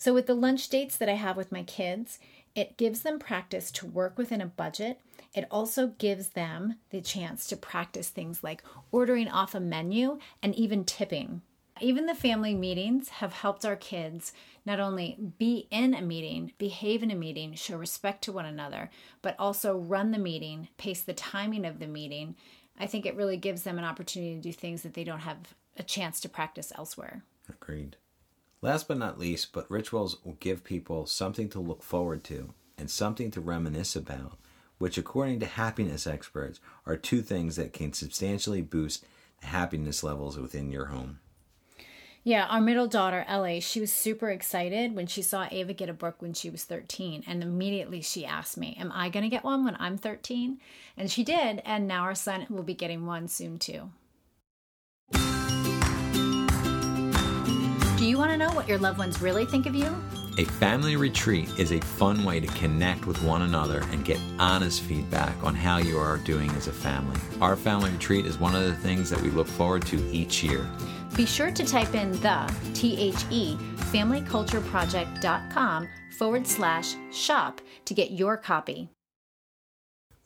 So, 0.00 0.14
with 0.14 0.26
the 0.26 0.34
lunch 0.34 0.70
dates 0.70 0.96
that 0.96 1.10
I 1.10 1.16
have 1.16 1.36
with 1.36 1.52
my 1.52 1.62
kids, 1.62 2.18
it 2.54 2.78
gives 2.78 3.02
them 3.02 3.18
practice 3.18 3.70
to 3.72 3.86
work 3.86 4.16
within 4.16 4.40
a 4.40 4.46
budget. 4.46 4.98
It 5.34 5.46
also 5.50 5.88
gives 5.88 6.28
them 6.28 6.76
the 6.88 7.02
chance 7.02 7.46
to 7.48 7.56
practice 7.56 8.08
things 8.08 8.42
like 8.42 8.64
ordering 8.90 9.28
off 9.28 9.54
a 9.54 9.60
menu 9.60 10.18
and 10.42 10.54
even 10.54 10.86
tipping. 10.86 11.42
Even 11.82 12.06
the 12.06 12.14
family 12.14 12.54
meetings 12.54 13.10
have 13.10 13.34
helped 13.34 13.66
our 13.66 13.76
kids 13.76 14.32
not 14.64 14.80
only 14.80 15.18
be 15.38 15.68
in 15.70 15.92
a 15.92 16.00
meeting, 16.00 16.54
behave 16.56 17.02
in 17.02 17.10
a 17.10 17.14
meeting, 17.14 17.52
show 17.52 17.76
respect 17.76 18.24
to 18.24 18.32
one 18.32 18.46
another, 18.46 18.88
but 19.20 19.36
also 19.38 19.76
run 19.76 20.12
the 20.12 20.18
meeting, 20.18 20.68
pace 20.78 21.02
the 21.02 21.12
timing 21.12 21.66
of 21.66 21.78
the 21.78 21.86
meeting. 21.86 22.36
I 22.78 22.86
think 22.86 23.04
it 23.04 23.16
really 23.16 23.36
gives 23.36 23.64
them 23.64 23.76
an 23.76 23.84
opportunity 23.84 24.36
to 24.36 24.40
do 24.40 24.52
things 24.54 24.80
that 24.80 24.94
they 24.94 25.04
don't 25.04 25.20
have 25.20 25.54
a 25.76 25.82
chance 25.82 26.20
to 26.20 26.30
practice 26.30 26.72
elsewhere. 26.74 27.22
Agreed. 27.50 27.96
Last 28.62 28.88
but 28.88 28.98
not 28.98 29.18
least, 29.18 29.52
but 29.52 29.70
rituals 29.70 30.18
will 30.24 30.36
give 30.40 30.64
people 30.64 31.06
something 31.06 31.48
to 31.50 31.60
look 31.60 31.82
forward 31.82 32.22
to 32.24 32.52
and 32.76 32.90
something 32.90 33.30
to 33.30 33.40
reminisce 33.40 33.96
about, 33.96 34.38
which, 34.78 34.98
according 34.98 35.40
to 35.40 35.46
happiness 35.46 36.06
experts, 36.06 36.60
are 36.84 36.96
two 36.96 37.22
things 37.22 37.56
that 37.56 37.72
can 37.72 37.92
substantially 37.94 38.60
boost 38.60 39.04
the 39.40 39.46
happiness 39.46 40.02
levels 40.02 40.38
within 40.38 40.70
your 40.70 40.86
home. 40.86 41.20
Yeah, 42.22 42.46
our 42.48 42.60
middle 42.60 42.86
daughter, 42.86 43.24
Ellie, 43.26 43.60
she 43.60 43.80
was 43.80 43.90
super 43.90 44.28
excited 44.28 44.94
when 44.94 45.06
she 45.06 45.22
saw 45.22 45.48
Ava 45.50 45.72
get 45.72 45.88
a 45.88 45.94
book 45.94 46.16
when 46.20 46.34
she 46.34 46.50
was 46.50 46.64
13. 46.64 47.24
And 47.26 47.42
immediately 47.42 48.02
she 48.02 48.26
asked 48.26 48.58
me, 48.58 48.76
Am 48.78 48.92
I 48.94 49.08
going 49.08 49.22
to 49.22 49.30
get 49.30 49.42
one 49.42 49.64
when 49.64 49.76
I'm 49.80 49.96
13? 49.96 50.58
And 50.98 51.10
she 51.10 51.24
did. 51.24 51.62
And 51.64 51.88
now 51.88 52.02
our 52.02 52.14
son 52.14 52.46
will 52.50 52.62
be 52.62 52.74
getting 52.74 53.06
one 53.06 53.26
soon 53.26 53.58
too. 53.58 53.90
Want 58.30 58.40
to 58.40 58.48
know 58.48 58.54
what 58.54 58.68
your 58.68 58.78
loved 58.78 58.98
ones 58.98 59.20
really 59.20 59.44
think 59.44 59.66
of 59.66 59.74
you? 59.74 59.92
A 60.38 60.44
family 60.44 60.94
retreat 60.94 61.48
is 61.58 61.72
a 61.72 61.80
fun 61.80 62.22
way 62.24 62.38
to 62.38 62.46
connect 62.48 63.06
with 63.06 63.20
one 63.24 63.42
another 63.42 63.82
and 63.90 64.04
get 64.04 64.20
honest 64.38 64.82
feedback 64.82 65.34
on 65.42 65.56
how 65.56 65.78
you 65.78 65.98
are 65.98 66.18
doing 66.18 66.48
as 66.52 66.68
a 66.68 66.72
family. 66.72 67.18
Our 67.40 67.56
family 67.56 67.90
retreat 67.90 68.26
is 68.26 68.38
one 68.38 68.54
of 68.54 68.62
the 68.62 68.76
things 68.76 69.10
that 69.10 69.20
we 69.20 69.30
look 69.30 69.48
forward 69.48 69.84
to 69.86 69.96
each 70.12 70.44
year. 70.44 70.64
Be 71.16 71.26
sure 71.26 71.50
to 71.50 71.66
type 71.66 71.96
in 71.96 72.12
the 72.20 72.54
T-H-E 72.72 73.56
familycultureproject.com 73.56 75.88
forward 76.16 76.46
slash 76.46 76.94
shop 77.10 77.60
to 77.84 77.94
get 77.94 78.12
your 78.12 78.36
copy. 78.36 78.90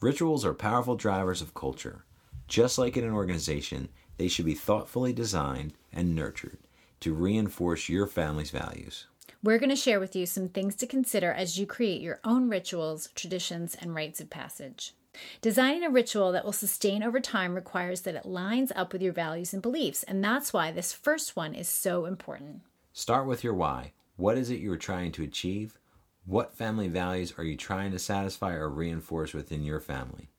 Rituals 0.03 0.45
are 0.45 0.53
powerful 0.53 0.97
drivers 0.97 1.41
of 1.41 1.55
culture. 1.55 2.05
Just 2.49 2.77
like 2.77 2.99
in 2.99 3.05
an 3.05 3.15
organization, 3.15 3.89
they 4.19 4.29
should 4.29 4.45
be 4.45 4.53
thoughtfully 4.53 5.15
designed 5.15 5.73
and 5.91 6.15
nurtured 6.15 6.59
to 7.01 7.15
reinforce 7.15 7.89
your 7.89 8.07
family's 8.07 8.51
values. 8.51 9.07
We're 9.43 9.59
going 9.59 9.71
to 9.71 9.77
share 9.77 10.01
with 10.01 10.17
you 10.17 10.25
some 10.25 10.49
things 10.49 10.75
to 10.77 10.87
consider 10.87 11.31
as 11.31 11.59
you 11.59 11.67
create 11.67 12.01
your 12.01 12.21
own 12.25 12.49
rituals, 12.49 13.11
traditions, 13.15 13.75
and 13.75 13.95
rites 13.95 14.21
of 14.21 14.31
passage. 14.31 14.95
Designing 15.41 15.85
a 15.85 15.91
ritual 15.91 16.33
that 16.33 16.45
will 16.45 16.53
sustain 16.53 17.03
over 17.03 17.21
time 17.21 17.55
requires 17.55 18.01
that 18.03 18.15
it 18.15 18.27
lines 18.27 18.73
up 18.75 18.93
with 18.93 19.03
your 19.03 19.13
values 19.13 19.53
and 19.53 19.63
beliefs, 19.63 20.03
and 20.03 20.25
that's 20.25 20.53
why 20.53 20.73
this 20.73 20.93
first 20.93 21.37
one 21.37 21.55
is 21.55 21.69
so 21.69 22.07
important. 22.07 22.63
Start 22.93 23.27
with 23.27 23.45
your 23.45 23.55
why. 23.55 23.93
What 24.17 24.39
is 24.39 24.51
it 24.51 24.61
you 24.61 24.73
are 24.73 24.79
trying 24.79 25.13
to 25.13 25.23
achieve? 25.23 25.79
What 26.25 26.57
family 26.57 26.89
values 26.89 27.35
are 27.37 27.45
you 27.45 27.57
trying 27.57 27.93
to 27.93 27.99
satisfy 27.99 28.55
or 28.55 28.71
reinforce 28.71 29.35
within 29.35 29.63
your 29.63 29.81
family? 29.81 30.31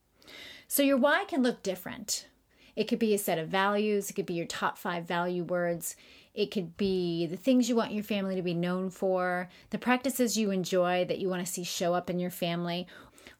So, 0.67 0.81
your 0.81 0.97
why 0.97 1.25
can 1.25 1.43
look 1.43 1.61
different. 1.61 2.27
It 2.75 2.85
could 2.85 2.99
be 2.99 3.13
a 3.13 3.19
set 3.19 3.37
of 3.37 3.49
values, 3.49 4.09
it 4.09 4.13
could 4.13 4.25
be 4.25 4.33
your 4.33 4.47
top 4.47 4.77
five 4.77 5.05
value 5.05 5.43
words, 5.43 5.95
it 6.35 6.51
could 6.51 6.75
be 6.75 7.25
the 7.25 7.37
things 7.37 7.69
you 7.69 7.75
want 7.75 7.93
your 7.93 8.03
family 8.03 8.35
to 8.35 8.41
be 8.41 8.53
known 8.53 8.89
for, 8.89 9.49
the 9.69 9.77
practices 9.77 10.37
you 10.37 10.51
enjoy 10.51 11.05
that 11.05 11.19
you 11.19 11.29
want 11.29 11.45
to 11.45 11.51
see 11.51 11.63
show 11.63 11.93
up 11.93 12.09
in 12.09 12.19
your 12.19 12.29
family, 12.29 12.87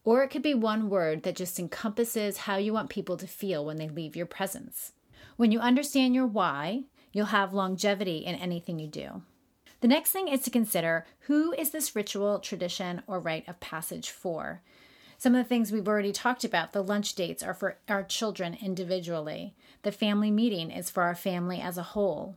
or 0.05 0.23
it 0.23 0.29
could 0.29 0.41
be 0.41 0.53
one 0.53 0.89
word 0.89 1.23
that 1.23 1.35
just 1.35 1.59
encompasses 1.59 2.37
how 2.37 2.55
you 2.55 2.71
want 2.71 2.89
people 2.89 3.17
to 3.17 3.27
feel 3.27 3.65
when 3.65 3.75
they 3.75 3.89
leave 3.89 4.15
your 4.15 4.25
presence. 4.25 4.93
When 5.35 5.51
you 5.51 5.59
understand 5.59 6.15
your 6.15 6.25
why, 6.25 6.83
you'll 7.11 7.27
have 7.27 7.53
longevity 7.53 8.19
in 8.19 8.35
anything 8.35 8.79
you 8.79 8.87
do. 8.87 9.23
The 9.81 9.89
next 9.89 10.11
thing 10.11 10.29
is 10.29 10.41
to 10.43 10.49
consider 10.49 11.05
who 11.21 11.51
is 11.51 11.71
this 11.71 11.95
ritual, 11.95 12.39
tradition, 12.39 13.03
or 13.07 13.19
rite 13.19 13.47
of 13.49 13.59
passage 13.59 14.09
for? 14.09 14.61
Some 15.17 15.35
of 15.35 15.43
the 15.43 15.49
things 15.49 15.71
we've 15.71 15.87
already 15.87 16.13
talked 16.13 16.45
about 16.45 16.71
the 16.71 16.83
lunch 16.83 17.13
dates 17.13 17.43
are 17.43 17.53
for 17.53 17.77
our 17.89 18.03
children 18.03 18.57
individually, 18.61 19.53
the 19.81 19.91
family 19.91 20.31
meeting 20.31 20.71
is 20.71 20.89
for 20.89 21.03
our 21.03 21.15
family 21.15 21.59
as 21.59 21.77
a 21.77 21.83
whole. 21.83 22.35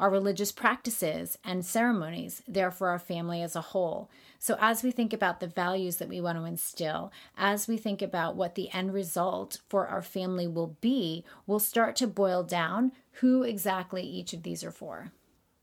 Our 0.00 0.08
religious 0.08 0.50
practices 0.50 1.36
and 1.44 1.62
ceremonies, 1.62 2.42
they're 2.48 2.70
for 2.70 2.88
our 2.88 2.98
family 2.98 3.42
as 3.42 3.54
a 3.54 3.60
whole. 3.60 4.10
So, 4.38 4.56
as 4.58 4.82
we 4.82 4.90
think 4.92 5.12
about 5.12 5.40
the 5.40 5.46
values 5.46 5.96
that 5.96 6.08
we 6.08 6.22
want 6.22 6.38
to 6.38 6.46
instill, 6.46 7.12
as 7.36 7.68
we 7.68 7.76
think 7.76 8.00
about 8.00 8.34
what 8.34 8.54
the 8.54 8.70
end 8.70 8.94
result 8.94 9.60
for 9.68 9.86
our 9.86 10.00
family 10.00 10.48
will 10.48 10.78
be, 10.80 11.22
we'll 11.46 11.58
start 11.58 11.96
to 11.96 12.06
boil 12.06 12.42
down 12.42 12.92
who 13.20 13.42
exactly 13.42 14.02
each 14.02 14.32
of 14.32 14.42
these 14.42 14.64
are 14.64 14.70
for. 14.70 15.12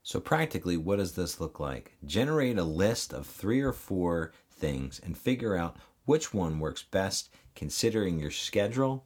So, 0.04 0.20
practically, 0.20 0.76
what 0.76 0.98
does 0.98 1.16
this 1.16 1.40
look 1.40 1.58
like? 1.58 1.96
Generate 2.04 2.58
a 2.58 2.64
list 2.64 3.12
of 3.12 3.26
three 3.26 3.60
or 3.60 3.72
four 3.72 4.32
things 4.52 5.00
and 5.04 5.18
figure 5.18 5.56
out 5.56 5.78
which 6.04 6.32
one 6.32 6.60
works 6.60 6.84
best 6.84 7.34
considering 7.56 8.20
your 8.20 8.30
schedule, 8.30 9.04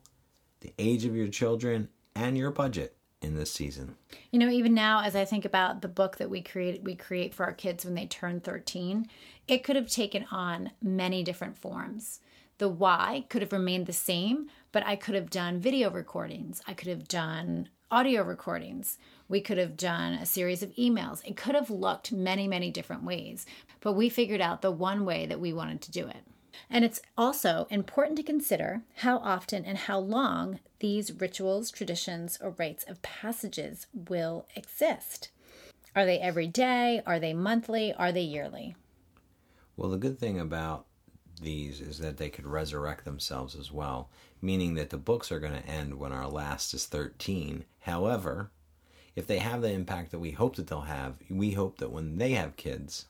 the 0.61 0.75
age 0.79 1.07
of 1.07 1.17
your 1.17 1.29
children, 1.29 1.89
and 2.15 2.37
your 2.37 2.51
budget 2.51 2.99
in 3.23 3.37
this 3.37 3.53
season. 3.53 3.97
You 4.31 4.39
know, 4.39 4.49
even 4.49 4.75
now 4.75 5.03
as 5.03 5.17
I 5.17 5.25
think 5.25 5.45
about 5.45 5.81
the 5.81 5.89
book 5.89 6.17
that 6.17 6.31
we 6.31 6.43
create 6.43 6.83
we 6.83 6.95
create 6.95 7.33
for 7.35 7.45
our 7.45 7.53
kids 7.53 7.85
when 7.85 7.95
they 7.95 8.07
turn 8.07 8.41
13, 8.41 9.07
it 9.49 9.65
could 9.65 9.77
have 9.77 9.89
taken 9.89 10.27
on 10.31 10.73
many 10.83 11.23
different 11.23 11.57
forms. 11.57 12.21
The 12.59 12.69
why 12.69 13.25
could 13.29 13.43
have 13.43 13.53
remained 13.53 13.87
the 13.87 13.93
same, 13.93 14.49
but 14.71 14.87
I 14.87 14.97
could 14.97 15.15
have 15.15 15.31
done 15.31 15.59
video 15.59 15.91
recordings. 15.91 16.63
I 16.67 16.75
could 16.75 16.89
have 16.89 17.09
done 17.09 17.69
audio 17.91 18.23
recordings. 18.23 18.99
We 19.29 19.41
could 19.41 19.59
have 19.59 19.77
done 19.77 20.15
a 20.15 20.27
series 20.27 20.63
of 20.63 20.75
emails. 20.77 21.25
It 21.27 21.37
could 21.37 21.55
have 21.55 21.71
looked 21.71 22.13
many, 22.13 22.49
many 22.49 22.71
different 22.71 23.05
ways, 23.05 23.47
but 23.81 23.93
we 23.93 24.09
figured 24.09 24.41
out 24.41 24.63
the 24.63 24.71
one 24.71 25.05
way 25.05 25.27
that 25.27 25.41
we 25.41 25.53
wanted 25.53 25.81
to 25.83 25.91
do 25.91 26.07
it. 26.07 26.25
And 26.71 26.85
it's 26.85 27.01
also 27.17 27.67
important 27.71 28.17
to 28.17 28.23
consider 28.23 28.83
how 28.97 29.19
often 29.19 29.65
and 29.65 29.79
how 29.79 29.99
long 29.99 30.61
these 30.81 31.13
rituals, 31.13 31.71
traditions, 31.71 32.39
or 32.43 32.51
rites 32.59 32.85
of 32.85 33.03
passages 33.03 33.87
will 33.95 34.47
exist. 34.57 35.31
Are 35.95 36.07
they 36.07 36.19
every 36.19 36.47
day? 36.47 37.03
Are 37.07 37.21
they 37.21 37.35
monthly? 37.35 37.93
Are 37.93 38.13
they 38.13 38.23
yearly? 38.23 38.75
Well, 39.77 39.91
the 39.91 39.99
good 39.99 40.19
thing 40.19 40.41
about 40.41 40.87
these 41.41 41.81
is 41.81 41.99
that 41.99 42.17
they 42.17 42.31
could 42.31 42.47
resurrect 42.47 43.05
themselves 43.05 43.55
as 43.55 43.73
well, 43.73 44.09
meaning 44.41 44.75
that 44.75 44.91
the 44.91 44.97
books 44.97 45.31
are 45.33 45.41
going 45.41 45.55
to 45.55 45.69
end 45.69 45.99
when 45.99 46.13
our 46.13 46.29
last 46.29 46.73
is 46.75 46.87
13. 46.87 47.65
However, 47.81 48.51
if 49.15 49.27
they 49.27 49.39
have 49.39 49.61
the 49.61 49.73
impact 49.73 50.11
that 50.11 50.19
we 50.19 50.31
hope 50.31 50.57
that 50.57 50.69
they'll 50.69 50.83
have, 50.83 51.17
we 51.29 51.53
hope 51.53 51.79
that 51.79 51.91
when 51.91 52.19
they 52.19 52.33
have 52.33 52.57
kids, 52.57 53.07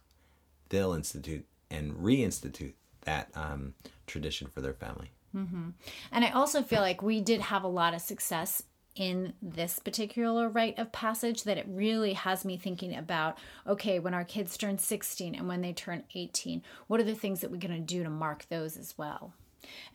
they'll 0.68 0.94
institute 0.94 1.44
and 1.70 1.92
reinstitute 1.94 2.74
that 3.02 3.28
um, 3.34 3.74
tradition 4.06 4.48
for 4.48 4.60
their 4.60 4.74
family. 4.74 5.10
Mm-hmm. 5.34 5.70
And 6.10 6.24
I 6.24 6.30
also 6.30 6.62
feel 6.62 6.80
like 6.80 7.02
we 7.02 7.20
did 7.20 7.40
have 7.40 7.64
a 7.64 7.68
lot 7.68 7.94
of 7.94 8.00
success 8.00 8.62
in 8.94 9.32
this 9.40 9.78
particular 9.78 10.48
rite 10.48 10.78
of 10.78 10.92
passage 10.92 11.44
that 11.44 11.56
it 11.56 11.66
really 11.66 12.12
has 12.12 12.44
me 12.44 12.58
thinking 12.58 12.94
about 12.94 13.38
okay, 13.66 13.98
when 13.98 14.12
our 14.12 14.24
kids 14.24 14.56
turn 14.56 14.76
16 14.78 15.34
and 15.34 15.48
when 15.48 15.62
they 15.62 15.72
turn 15.72 16.04
18, 16.14 16.62
what 16.86 17.00
are 17.00 17.04
the 17.04 17.14
things 17.14 17.40
that 17.40 17.50
we're 17.50 17.56
going 17.56 17.74
to 17.74 17.80
do 17.80 18.02
to 18.02 18.10
mark 18.10 18.46
those 18.48 18.76
as 18.76 18.96
well? 18.98 19.32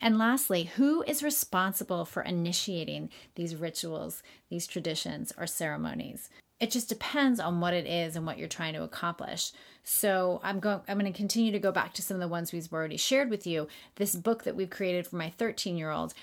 And 0.00 0.18
lastly, 0.18 0.64
who 0.64 1.02
is 1.02 1.22
responsible 1.22 2.04
for 2.04 2.22
initiating 2.22 3.10
these 3.34 3.54
rituals, 3.54 4.22
these 4.48 4.66
traditions, 4.66 5.32
or 5.36 5.46
ceremonies? 5.46 6.30
It 6.60 6.70
just 6.70 6.88
depends 6.88 7.38
on 7.38 7.60
what 7.60 7.74
it 7.74 7.86
is 7.86 8.16
and 8.16 8.26
what 8.26 8.38
you're 8.38 8.48
trying 8.48 8.74
to 8.74 8.82
accomplish. 8.82 9.52
So 9.84 10.40
I'm 10.42 10.58
going 10.58 10.80
I'm 10.88 10.98
going 10.98 11.10
to 11.10 11.16
continue 11.16 11.52
to 11.52 11.58
go 11.58 11.72
back 11.72 11.94
to 11.94 12.02
some 12.02 12.16
of 12.16 12.20
the 12.20 12.28
ones 12.28 12.52
we've 12.52 12.72
already 12.72 12.96
shared 12.96 13.30
with 13.30 13.46
you. 13.46 13.68
This 13.94 14.16
book 14.16 14.44
that 14.44 14.56
we've 14.56 14.68
created 14.68 15.06
for 15.06 15.16
my 15.16 15.32
13-year-old, 15.38 16.14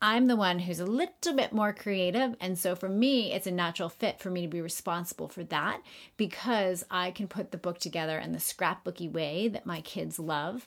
I'm 0.00 0.26
the 0.26 0.36
one 0.36 0.60
who's 0.60 0.80
a 0.80 0.86
little 0.86 1.34
bit 1.34 1.52
more 1.52 1.72
creative. 1.72 2.36
And 2.40 2.58
so 2.58 2.74
for 2.74 2.88
me, 2.88 3.32
it's 3.32 3.46
a 3.46 3.52
natural 3.52 3.88
fit 3.88 4.20
for 4.20 4.30
me 4.30 4.42
to 4.42 4.48
be 4.48 4.60
responsible 4.60 5.28
for 5.28 5.44
that 5.44 5.82
because 6.16 6.84
I 6.90 7.10
can 7.10 7.28
put 7.28 7.50
the 7.50 7.58
book 7.58 7.78
together 7.78 8.18
in 8.18 8.32
the 8.32 8.38
scrapbooky 8.38 9.10
way 9.10 9.48
that 9.48 9.66
my 9.66 9.80
kids 9.80 10.18
love. 10.18 10.66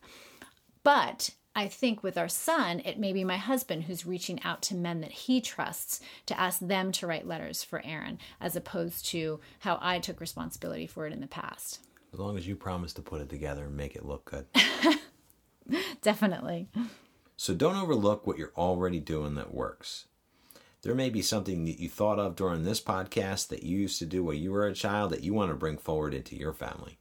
But 0.84 1.32
I 1.56 1.68
think 1.68 2.02
with 2.02 2.18
our 2.18 2.30
son, 2.30 2.82
it 2.86 2.98
may 2.98 3.12
be 3.12 3.24
my 3.24 3.38
husband 3.38 3.84
who's 3.84 4.06
reaching 4.06 4.42
out 4.44 4.62
to 4.64 4.76
men 4.76 5.02
that 5.02 5.12
he 5.12 5.42
trusts 5.42 6.00
to 6.28 6.40
ask 6.40 6.60
them 6.60 6.92
to 6.94 7.08
write 7.08 7.28
letters 7.28 7.64
for 7.64 7.82
Aaron, 7.86 8.20
as 8.40 8.56
opposed 8.56 9.06
to 9.08 9.42
how 9.60 9.78
I 9.82 10.00
took 10.00 10.22
responsibility 10.22 10.88
for 10.88 11.06
it 11.08 11.14
in 11.14 11.20
the 11.20 11.28
past. 11.28 11.80
As 12.14 12.20
long 12.20 12.38
as 12.38 12.48
you 12.48 12.56
promise 12.56 12.94
to 12.94 13.02
put 13.02 13.22
it 13.22 13.30
together 13.30 13.66
and 13.66 13.76
make 13.76 13.96
it 13.96 14.06
look 14.06 14.26
good. 14.26 14.46
Definitely. 16.02 16.70
So 17.36 17.54
don't 17.54 17.76
overlook 17.76 18.26
what 18.26 18.38
you're 18.38 18.54
already 18.56 19.00
doing 19.00 19.36
that 19.36 19.54
works. 19.54 20.06
There 20.84 20.96
may 20.96 21.10
be 21.10 21.22
something 21.22 21.66
that 21.66 21.80
you 21.80 21.90
thought 21.90 22.18
of 22.18 22.36
during 22.36 22.64
this 22.64 22.82
podcast 22.82 23.50
that 23.50 23.64
you 23.64 23.78
used 23.78 24.00
to 24.00 24.06
do 24.06 24.24
when 24.24 24.38
you 24.38 24.52
were 24.52 24.66
a 24.66 24.74
child 24.74 25.12
that 25.12 25.24
you 25.24 25.34
want 25.34 25.52
to 25.52 25.56
bring 25.56 25.78
forward 25.78 26.14
into 26.14 26.36
your 26.36 26.54
family. 26.54 26.98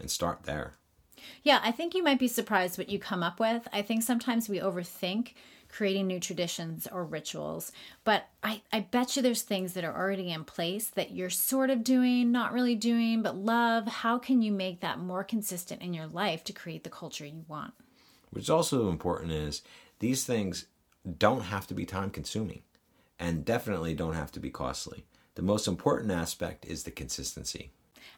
And 0.00 0.10
start 0.10 0.44
there. 0.44 0.78
Yeah, 1.42 1.60
I 1.62 1.70
think 1.70 1.94
you 1.94 2.02
might 2.02 2.18
be 2.18 2.28
surprised 2.28 2.78
what 2.78 2.88
you 2.88 2.98
come 2.98 3.22
up 3.22 3.40
with. 3.40 3.66
I 3.72 3.82
think 3.82 4.02
sometimes 4.02 4.48
we 4.48 4.60
overthink 4.60 5.34
creating 5.68 6.06
new 6.06 6.18
traditions 6.18 6.88
or 6.90 7.04
rituals, 7.04 7.72
but 8.02 8.28
I, 8.42 8.62
I 8.72 8.80
bet 8.80 9.16
you 9.16 9.22
there's 9.22 9.42
things 9.42 9.74
that 9.74 9.84
are 9.84 9.94
already 9.94 10.32
in 10.32 10.44
place 10.44 10.86
that 10.88 11.10
you're 11.10 11.28
sort 11.28 11.68
of 11.68 11.84
doing, 11.84 12.32
not 12.32 12.54
really 12.54 12.74
doing, 12.74 13.22
but 13.22 13.36
love. 13.36 13.86
How 13.86 14.18
can 14.18 14.40
you 14.40 14.50
make 14.50 14.80
that 14.80 14.98
more 14.98 15.24
consistent 15.24 15.82
in 15.82 15.92
your 15.92 16.06
life 16.06 16.42
to 16.44 16.52
create 16.54 16.84
the 16.84 16.90
culture 16.90 17.26
you 17.26 17.44
want? 17.48 17.74
What's 18.30 18.48
also 18.48 18.88
important 18.88 19.32
is 19.32 19.62
these 19.98 20.24
things 20.24 20.66
don't 21.18 21.42
have 21.42 21.66
to 21.66 21.74
be 21.74 21.84
time 21.84 22.10
consuming 22.10 22.62
and 23.18 23.44
definitely 23.44 23.94
don't 23.94 24.14
have 24.14 24.32
to 24.32 24.40
be 24.40 24.50
costly. 24.50 25.04
The 25.34 25.42
most 25.42 25.68
important 25.68 26.10
aspect 26.10 26.64
is 26.66 26.82
the 26.82 26.90
consistency. 26.90 27.70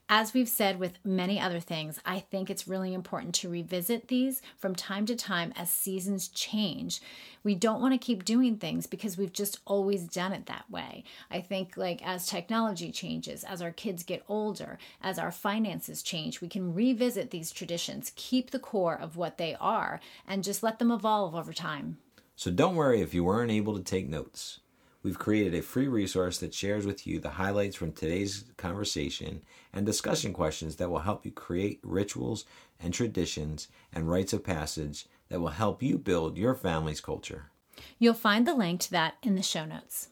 As 0.08 0.34
we've 0.34 0.48
said 0.48 0.80
with 0.80 0.98
many 1.04 1.38
other 1.38 1.60
things, 1.60 2.00
I 2.04 2.18
think 2.18 2.50
it's 2.50 2.66
really 2.66 2.92
important 2.92 3.34
to 3.36 3.48
revisit 3.48 4.08
these 4.08 4.42
from 4.56 4.74
time 4.74 5.06
to 5.06 5.14
time 5.14 5.52
as 5.54 5.70
seasons 5.70 6.26
change. 6.28 7.00
We 7.44 7.54
don't 7.54 7.80
want 7.80 7.94
to 7.94 8.04
keep 8.04 8.24
doing 8.24 8.56
things 8.56 8.88
because 8.88 9.16
we've 9.16 9.32
just 9.32 9.60
always 9.64 10.08
done 10.08 10.32
it 10.32 10.46
that 10.46 10.68
way. 10.68 11.04
I 11.30 11.40
think, 11.40 11.76
like, 11.76 12.04
as 12.04 12.26
technology 12.26 12.90
changes, 12.90 13.44
as 13.44 13.62
our 13.62 13.70
kids 13.70 14.02
get 14.02 14.24
older, 14.28 14.78
as 15.00 15.18
our 15.18 15.30
finances 15.30 16.02
change, 16.02 16.40
we 16.40 16.48
can 16.48 16.74
revisit 16.74 17.30
these 17.30 17.52
traditions, 17.52 18.12
keep 18.16 18.50
the 18.50 18.58
core 18.58 18.98
of 19.00 19.16
what 19.16 19.38
they 19.38 19.54
are, 19.60 20.00
and 20.26 20.42
just 20.42 20.62
let 20.62 20.80
them 20.80 20.90
evolve 20.90 21.34
over 21.34 21.52
time. 21.52 21.98
So 22.34 22.50
don't 22.50 22.74
worry 22.74 23.00
if 23.00 23.14
you 23.14 23.22
weren't 23.22 23.52
able 23.52 23.76
to 23.76 23.82
take 23.82 24.08
notes 24.08 24.60
we've 25.02 25.18
created 25.18 25.54
a 25.54 25.62
free 25.62 25.88
resource 25.88 26.38
that 26.38 26.54
shares 26.54 26.86
with 26.86 27.06
you 27.06 27.18
the 27.18 27.30
highlights 27.30 27.76
from 27.76 27.92
today's 27.92 28.44
conversation 28.56 29.42
and 29.72 29.86
discussion 29.86 30.32
questions 30.32 30.76
that 30.76 30.90
will 30.90 31.00
help 31.00 31.24
you 31.24 31.30
create 31.30 31.80
rituals 31.82 32.44
and 32.78 32.92
traditions 32.92 33.68
and 33.92 34.10
rites 34.10 34.32
of 34.32 34.44
passage 34.44 35.06
that 35.28 35.40
will 35.40 35.48
help 35.48 35.82
you 35.82 35.98
build 35.98 36.36
your 36.36 36.54
family's 36.54 37.00
culture. 37.00 37.50
You'll 37.98 38.14
find 38.14 38.46
the 38.46 38.54
link 38.54 38.80
to 38.82 38.90
that 38.92 39.14
in 39.22 39.36
the 39.36 39.42
show 39.42 39.64
notes. 39.64 40.08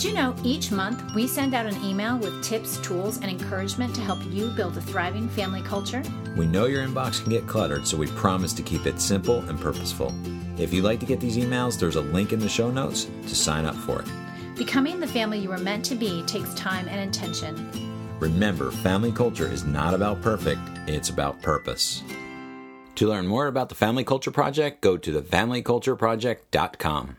Did 0.00 0.08
you 0.08 0.14
know 0.14 0.34
each 0.42 0.72
month 0.72 1.14
we 1.14 1.26
send 1.26 1.52
out 1.52 1.66
an 1.66 1.76
email 1.84 2.16
with 2.16 2.42
tips, 2.42 2.78
tools, 2.78 3.18
and 3.18 3.26
encouragement 3.26 3.94
to 3.94 4.00
help 4.00 4.18
you 4.30 4.48
build 4.48 4.74
a 4.78 4.80
thriving 4.80 5.28
family 5.28 5.60
culture? 5.60 6.02
We 6.38 6.46
know 6.46 6.64
your 6.64 6.86
inbox 6.86 7.22
can 7.22 7.30
get 7.30 7.46
cluttered, 7.46 7.86
so 7.86 7.98
we 7.98 8.06
promise 8.06 8.54
to 8.54 8.62
keep 8.62 8.86
it 8.86 8.98
simple 8.98 9.40
and 9.40 9.60
purposeful. 9.60 10.14
If 10.56 10.72
you'd 10.72 10.84
like 10.84 11.00
to 11.00 11.06
get 11.06 11.20
these 11.20 11.36
emails, 11.36 11.78
there's 11.78 11.96
a 11.96 12.00
link 12.00 12.32
in 12.32 12.40
the 12.40 12.48
show 12.48 12.70
notes 12.70 13.10
to 13.26 13.36
sign 13.36 13.66
up 13.66 13.74
for 13.74 14.00
it. 14.00 14.08
Becoming 14.56 15.00
the 15.00 15.06
family 15.06 15.38
you 15.38 15.50
were 15.50 15.58
meant 15.58 15.84
to 15.84 15.94
be 15.94 16.22
takes 16.22 16.54
time 16.54 16.88
and 16.88 16.98
intention. 16.98 17.70
Remember, 18.20 18.70
family 18.70 19.12
culture 19.12 19.52
is 19.52 19.66
not 19.66 19.92
about 19.92 20.22
perfect, 20.22 20.62
it's 20.86 21.10
about 21.10 21.42
purpose. 21.42 22.02
To 22.94 23.06
learn 23.06 23.26
more 23.26 23.48
about 23.48 23.68
the 23.68 23.74
Family 23.74 24.04
Culture 24.04 24.30
Project, 24.30 24.80
go 24.80 24.96
to 24.96 25.20
thefamilycultureproject.com. 25.20 27.16